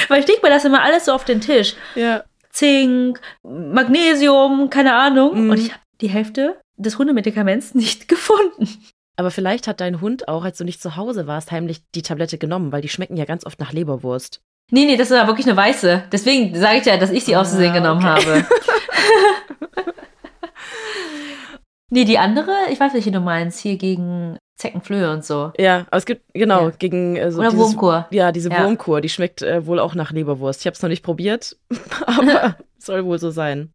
[0.09, 1.75] Weil ich leg mir das immer alles so auf den Tisch.
[1.95, 2.23] ja.
[2.53, 5.45] Zink, Magnesium, keine Ahnung.
[5.45, 5.51] Mhm.
[5.51, 8.69] Und ich habe die Hälfte des Hundemedikaments nicht gefunden.
[9.21, 12.39] Aber vielleicht hat dein Hund auch, als du nicht zu Hause warst, heimlich die Tablette
[12.39, 14.41] genommen, weil die schmecken ja ganz oft nach Leberwurst.
[14.71, 16.05] Nee, nee, das war wirklich eine weiße.
[16.11, 18.27] Deswegen sage ich ja, dass ich sie Ah, genommen okay.
[18.27, 18.47] habe.
[21.91, 25.53] nee, die andere, ich weiß nicht, wie du meinst, hier gegen Zeckenflöhe und so.
[25.59, 26.75] Ja, aber es gibt, genau, Ja.
[26.79, 28.07] gegen äh, so Oder dieses, Wurmkur.
[28.13, 28.65] Ja, diese Ja.
[28.65, 30.61] Wurmkur, die schmeckt äh, wohl auch nach Leberwurst.
[30.61, 31.59] Ich habe es noch nicht probiert,
[32.07, 33.71] aber soll wohl so sein.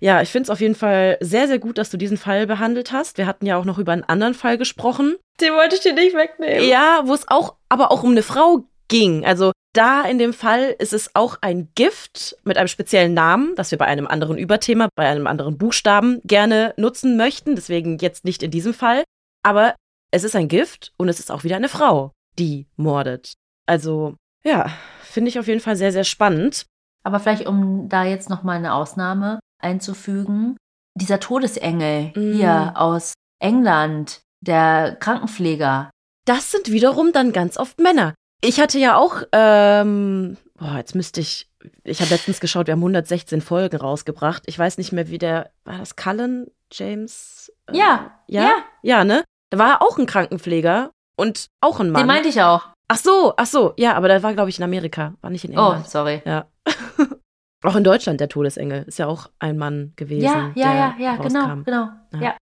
[0.00, 2.92] Ja, ich finde es auf jeden Fall sehr, sehr gut, dass du diesen Fall behandelt
[2.92, 3.16] hast.
[3.18, 5.16] Wir hatten ja auch noch über einen anderen Fall gesprochen.
[5.40, 6.68] Den wollte ich dir nicht wegnehmen.
[6.68, 9.24] Ja, wo es auch, aber auch um eine Frau ging.
[9.24, 13.70] Also da in dem Fall ist es auch ein Gift mit einem speziellen Namen, das
[13.70, 17.54] wir bei einem anderen Überthema, bei einem anderen Buchstaben gerne nutzen möchten.
[17.54, 19.04] Deswegen jetzt nicht in diesem Fall.
[19.42, 19.74] Aber
[20.10, 23.34] es ist ein Gift und es ist auch wieder eine Frau, die mordet.
[23.66, 24.14] Also
[24.44, 24.70] ja,
[25.02, 26.66] finde ich auf jeden Fall sehr, sehr spannend.
[27.02, 30.56] Aber vielleicht, um da jetzt nochmal eine Ausnahme einzufügen,
[30.94, 32.32] dieser Todesengel Mm.
[32.36, 35.90] hier aus England, der Krankenpfleger,
[36.26, 38.14] Das sind wiederum dann ganz oft Männer.
[38.42, 41.50] Ich hatte ja auch, ähm, boah, jetzt müsste ich,
[41.82, 44.42] ich habe letztens geschaut, wir haben 116 Folgen rausgebracht.
[44.46, 47.52] Ich weiß nicht mehr, wie der, war das Cullen James?
[47.66, 48.52] Äh, Ja, ja, ja.
[48.82, 49.22] ja, ne?
[49.50, 52.02] Da war auch ein Krankenpfleger und auch ein Mann.
[52.02, 52.68] den meinte ich auch.
[52.88, 55.52] ach so, ach so, ja, aber der war, glaube ich, in Amerika, war nicht in
[55.58, 55.88] Oh, England.
[55.90, 56.22] sorry.
[56.24, 56.46] Ja.
[57.64, 60.24] auch in Deutschland der Todesengel ist ja auch ein Mann gewesen.
[60.24, 61.62] Ja, ja, ja, ja, genau, rauskam.
[61.64, 61.88] genau.
[62.12, 62.20] Ja.
[62.20, 62.36] Ja.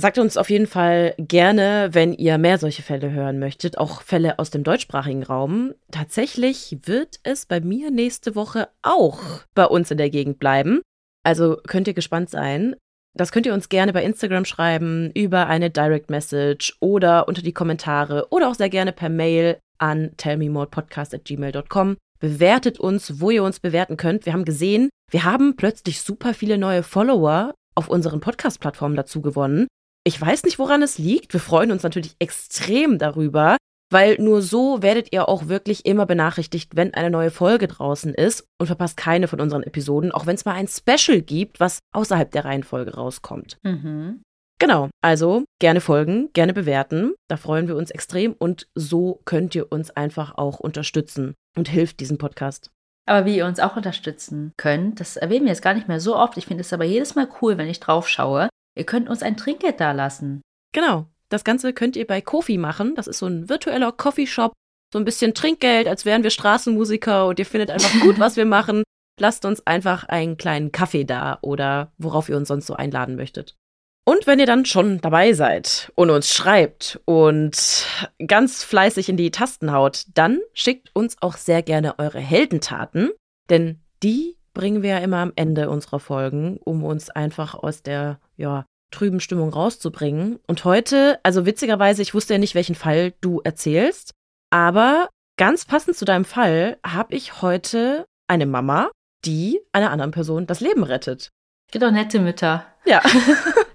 [0.00, 4.38] Sagt uns auf jeden Fall gerne, wenn ihr mehr solche Fälle hören möchtet, auch Fälle
[4.38, 5.74] aus dem deutschsprachigen Raum.
[5.90, 9.20] Tatsächlich wird es bei mir nächste Woche auch
[9.54, 10.80] bei uns in der Gegend bleiben.
[11.24, 12.74] Also könnt ihr gespannt sein.
[13.14, 17.52] Das könnt ihr uns gerne bei Instagram schreiben, über eine Direct Message oder unter die
[17.52, 21.96] Kommentare oder auch sehr gerne per Mail an tellmemorepodcast.gmail.com.
[22.22, 24.26] Bewertet uns, wo ihr uns bewerten könnt.
[24.26, 29.66] Wir haben gesehen, wir haben plötzlich super viele neue Follower auf unseren Podcast-Plattformen dazu gewonnen.
[30.04, 31.32] Ich weiß nicht, woran es liegt.
[31.32, 33.56] Wir freuen uns natürlich extrem darüber,
[33.90, 38.44] weil nur so werdet ihr auch wirklich immer benachrichtigt, wenn eine neue Folge draußen ist
[38.56, 42.30] und verpasst keine von unseren Episoden, auch wenn es mal ein Special gibt, was außerhalb
[42.30, 43.58] der Reihenfolge rauskommt.
[43.64, 44.22] Mhm.
[44.62, 47.14] Genau, also gerne folgen, gerne bewerten.
[47.26, 51.98] Da freuen wir uns extrem und so könnt ihr uns einfach auch unterstützen und hilft
[51.98, 52.70] diesem Podcast.
[53.04, 56.14] Aber wie ihr uns auch unterstützen könnt, das erwähnen wir jetzt gar nicht mehr so
[56.14, 56.38] oft.
[56.38, 58.48] Ich finde es aber jedes Mal cool, wenn ich drauf schaue.
[58.78, 60.42] Ihr könnt uns ein Trinkgeld dalassen.
[60.72, 62.94] Genau, das Ganze könnt ihr bei Kofi machen.
[62.94, 64.52] Das ist so ein virtueller Coffeeshop.
[64.92, 68.46] So ein bisschen Trinkgeld, als wären wir Straßenmusiker und ihr findet einfach gut, was wir
[68.46, 68.84] machen.
[69.18, 73.56] Lasst uns einfach einen kleinen Kaffee da oder worauf ihr uns sonst so einladen möchtet.
[74.04, 77.86] Und wenn ihr dann schon dabei seid und uns schreibt und
[78.26, 83.10] ganz fleißig in die Tasten haut, dann schickt uns auch sehr gerne eure Heldentaten,
[83.48, 88.18] denn die bringen wir ja immer am Ende unserer Folgen, um uns einfach aus der,
[88.36, 90.38] ja, trüben Stimmung rauszubringen.
[90.46, 94.12] Und heute, also witzigerweise, ich wusste ja nicht, welchen Fall du erzählst,
[94.50, 98.90] aber ganz passend zu deinem Fall habe ich heute eine Mama,
[99.24, 101.30] die einer anderen Person das Leben rettet.
[101.68, 102.66] Es gibt auch nette Mütter.
[102.84, 103.00] Ja.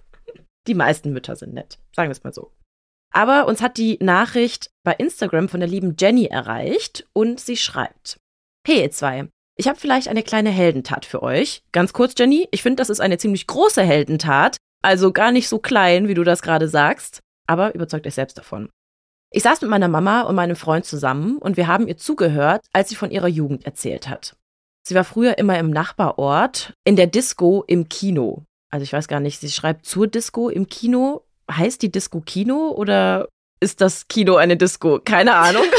[0.67, 2.51] die meisten Mütter sind nett, sagen wir es mal so.
[3.13, 8.17] Aber uns hat die Nachricht bei Instagram von der lieben Jenny erreicht und sie schreibt:
[8.65, 11.63] Hey ihr zwei, ich habe vielleicht eine kleine Heldentat für euch.
[11.71, 15.59] Ganz kurz, Jenny, ich finde, das ist eine ziemlich große Heldentat, also gar nicht so
[15.59, 18.69] klein, wie du das gerade sagst, aber überzeugt euch selbst davon.
[19.31, 22.89] Ich saß mit meiner Mama und meinem Freund zusammen und wir haben ihr zugehört, als
[22.89, 24.37] sie von ihrer Jugend erzählt hat.
[24.87, 28.45] Sie war früher immer im Nachbarort, in der Disco im Kino.
[28.69, 31.23] Also ich weiß gar nicht, sie schreibt zur Disco im Kino.
[31.49, 33.27] Heißt die Disco Kino oder
[33.59, 34.99] ist das Kino eine Disco?
[35.03, 35.63] Keine Ahnung.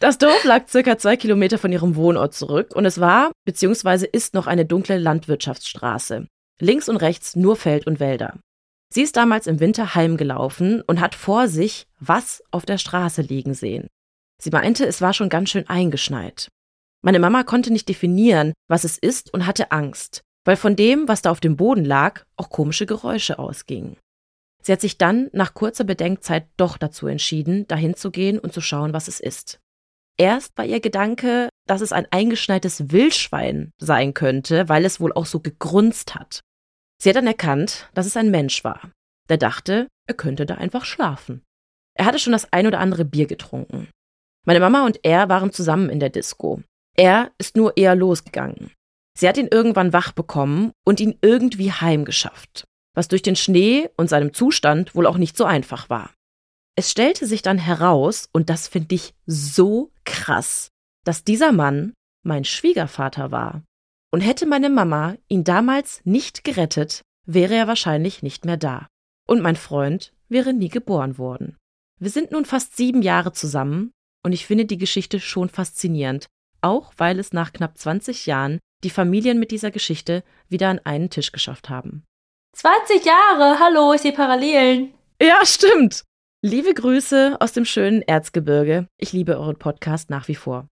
[0.00, 4.06] Das Dorf lag circa zwei Kilometer von ihrem Wohnort zurück und es war bzw.
[4.12, 6.26] ist noch eine dunkle Landwirtschaftsstraße.
[6.60, 8.38] Links und rechts nur Feld und Wälder.
[8.92, 13.54] Sie ist damals im Winter heimgelaufen und hat vor sich was auf der Straße liegen
[13.54, 13.88] sehen.
[14.42, 16.48] Sie meinte, es war schon ganz schön eingeschneit.
[17.02, 21.22] Meine Mama konnte nicht definieren, was es ist und hatte Angst, weil von dem, was
[21.22, 23.96] da auf dem Boden lag, auch komische Geräusche ausgingen.
[24.62, 28.60] Sie hat sich dann nach kurzer Bedenkzeit doch dazu entschieden, dahin zu gehen und zu
[28.60, 29.60] schauen, was es ist.
[30.16, 35.26] Erst war ihr Gedanke, dass es ein eingeschneites Wildschwein sein könnte, weil es wohl auch
[35.26, 36.40] so gegrunzt hat.
[37.00, 38.92] Sie hat dann erkannt, dass es ein Mensch war.
[39.28, 41.42] Der dachte, er könnte da einfach schlafen.
[41.94, 43.88] Er hatte schon das ein oder andere Bier getrunken.
[44.46, 46.62] Meine Mama und er waren zusammen in der Disco.
[46.96, 48.70] Er ist nur eher losgegangen.
[49.18, 54.08] Sie hat ihn irgendwann wach bekommen und ihn irgendwie heimgeschafft, was durch den Schnee und
[54.08, 56.12] seinem Zustand wohl auch nicht so einfach war.
[56.76, 60.68] Es stellte sich dann heraus, und das finde ich so krass,
[61.04, 61.94] dass dieser Mann
[62.24, 63.62] mein Schwiegervater war.
[64.10, 68.88] Und hätte meine Mama ihn damals nicht gerettet, wäre er wahrscheinlich nicht mehr da.
[69.28, 71.56] Und mein Freund wäre nie geboren worden.
[72.00, 73.92] Wir sind nun fast sieben Jahre zusammen
[74.24, 76.26] und ich finde die Geschichte schon faszinierend,
[76.60, 81.10] auch weil es nach knapp 20 Jahren die Familien mit dieser Geschichte wieder an einen
[81.10, 82.04] Tisch geschafft haben.
[82.54, 84.94] 20 Jahre, hallo, ich sehe Parallelen.
[85.20, 86.04] Ja, stimmt.
[86.42, 88.86] Liebe Grüße aus dem schönen Erzgebirge.
[88.98, 90.68] Ich liebe euren Podcast nach wie vor.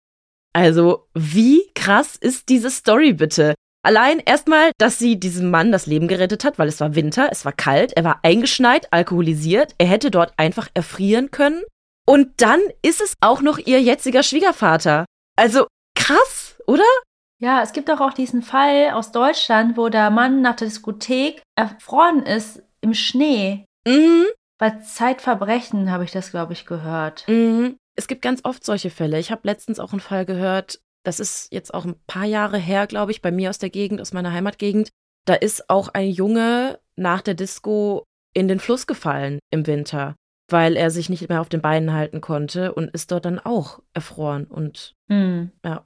[0.53, 3.53] Also, wie krass ist diese Story bitte?
[3.83, 7.45] Allein erstmal, dass sie diesem Mann das Leben gerettet hat, weil es war Winter, es
[7.45, 11.63] war kalt, er war eingeschneit, alkoholisiert, er hätte dort einfach erfrieren können.
[12.05, 15.05] Und dann ist es auch noch ihr jetziger Schwiegervater.
[15.35, 16.83] Also krass, oder?
[17.39, 21.41] Ja, es gibt auch, auch diesen Fall aus Deutschland, wo der Mann nach der Diskothek
[21.55, 23.65] erfroren ist im Schnee.
[23.87, 24.25] Mhm.
[24.59, 27.27] Bei Zeitverbrechen habe ich das, glaube ich, gehört.
[27.27, 27.77] Mhm.
[27.95, 29.19] Es gibt ganz oft solche Fälle.
[29.19, 32.85] Ich habe letztens auch einen Fall gehört, das ist jetzt auch ein paar Jahre her,
[32.85, 34.89] glaube ich, bei mir aus der Gegend, aus meiner Heimatgegend.
[35.25, 40.15] Da ist auch ein Junge nach der Disco in den Fluss gefallen im Winter,
[40.49, 43.81] weil er sich nicht mehr auf den Beinen halten konnte und ist dort dann auch
[43.93, 44.45] erfroren.
[44.45, 45.51] Und Hm.
[45.63, 45.83] ja.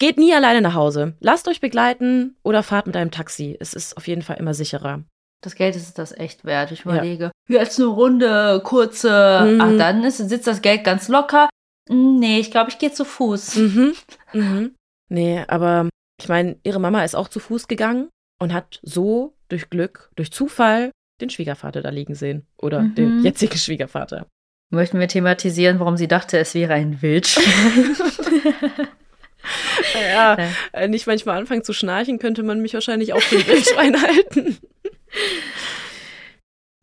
[0.00, 1.14] Geht nie alleine nach Hause.
[1.20, 3.56] Lasst euch begleiten oder fahrt mit einem Taxi.
[3.60, 5.04] Es ist auf jeden Fall immer sicherer.
[5.42, 6.72] Das Geld ist das echt wert.
[6.72, 9.46] Ich überlege, jetzt eine Runde, kurze.
[9.54, 9.60] Mhm.
[9.60, 11.48] Ach, dann ist, sitzt das Geld ganz locker.
[11.88, 13.56] Hm, Nee, ich glaube, ich gehe zu Fuß.
[13.56, 13.92] Mhm.
[14.32, 14.74] Mhm.
[15.10, 15.88] Nee, aber
[16.20, 18.08] ich meine, ihre Mama ist auch zu Fuß gegangen
[18.40, 22.46] und hat so durch Glück, durch Zufall den Schwiegervater da liegen sehen.
[22.56, 22.94] Oder Mhm.
[22.94, 24.26] den jetzigen Schwiegervater.
[24.72, 27.96] Möchten wir thematisieren, warum sie dachte, es wäre ein Wildschwein?
[30.12, 30.36] Ja,
[30.72, 34.58] äh, nicht manchmal anfangen zu schnarchen, könnte man mich wahrscheinlich auch für ein Wildschwein halten.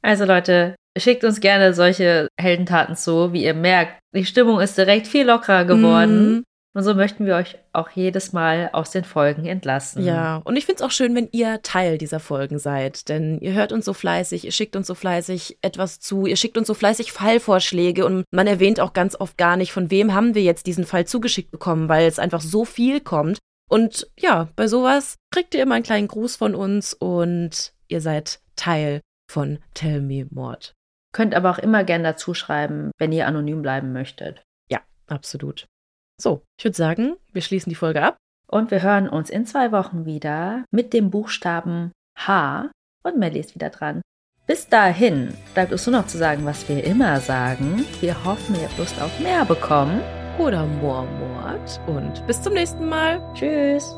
[0.01, 3.33] Also Leute, schickt uns gerne solche Heldentaten zu.
[3.33, 6.29] Wie ihr merkt, die Stimmung ist direkt viel lockerer geworden.
[6.29, 6.43] Mhm.
[6.77, 10.05] Und so möchten wir euch auch jedes Mal aus den Folgen entlassen.
[10.05, 13.53] Ja, und ich finde es auch schön, wenn ihr Teil dieser Folgen seid, denn ihr
[13.53, 16.75] hört uns so fleißig, ihr schickt uns so fleißig etwas zu, ihr schickt uns so
[16.75, 20.67] fleißig Fallvorschläge und man erwähnt auch ganz oft gar nicht, von wem haben wir jetzt
[20.67, 23.39] diesen Fall zugeschickt bekommen, weil es einfach so viel kommt.
[23.67, 28.39] Und ja, bei sowas kriegt ihr immer einen kleinen Gruß von uns und ihr seid
[28.55, 29.01] Teil
[29.31, 30.75] von Tell Me Mord.
[31.11, 34.43] Könnt aber auch immer gerne dazu schreiben, wenn ihr anonym bleiben möchtet.
[34.69, 35.65] Ja, absolut.
[36.19, 38.17] So, ich würde sagen, wir schließen die Folge ab.
[38.49, 42.71] Und wir hören uns in zwei Wochen wieder mit dem Buchstaben H
[43.03, 44.01] und Melly ist wieder dran.
[44.47, 47.85] Bis dahin bleibt uns nur noch zu sagen, was wir immer sagen.
[47.99, 50.01] Wir hoffen, ihr habt Lust auf mehr bekommen.
[50.39, 53.19] Oder Moormord und bis zum nächsten Mal.
[53.33, 53.93] Tschüss.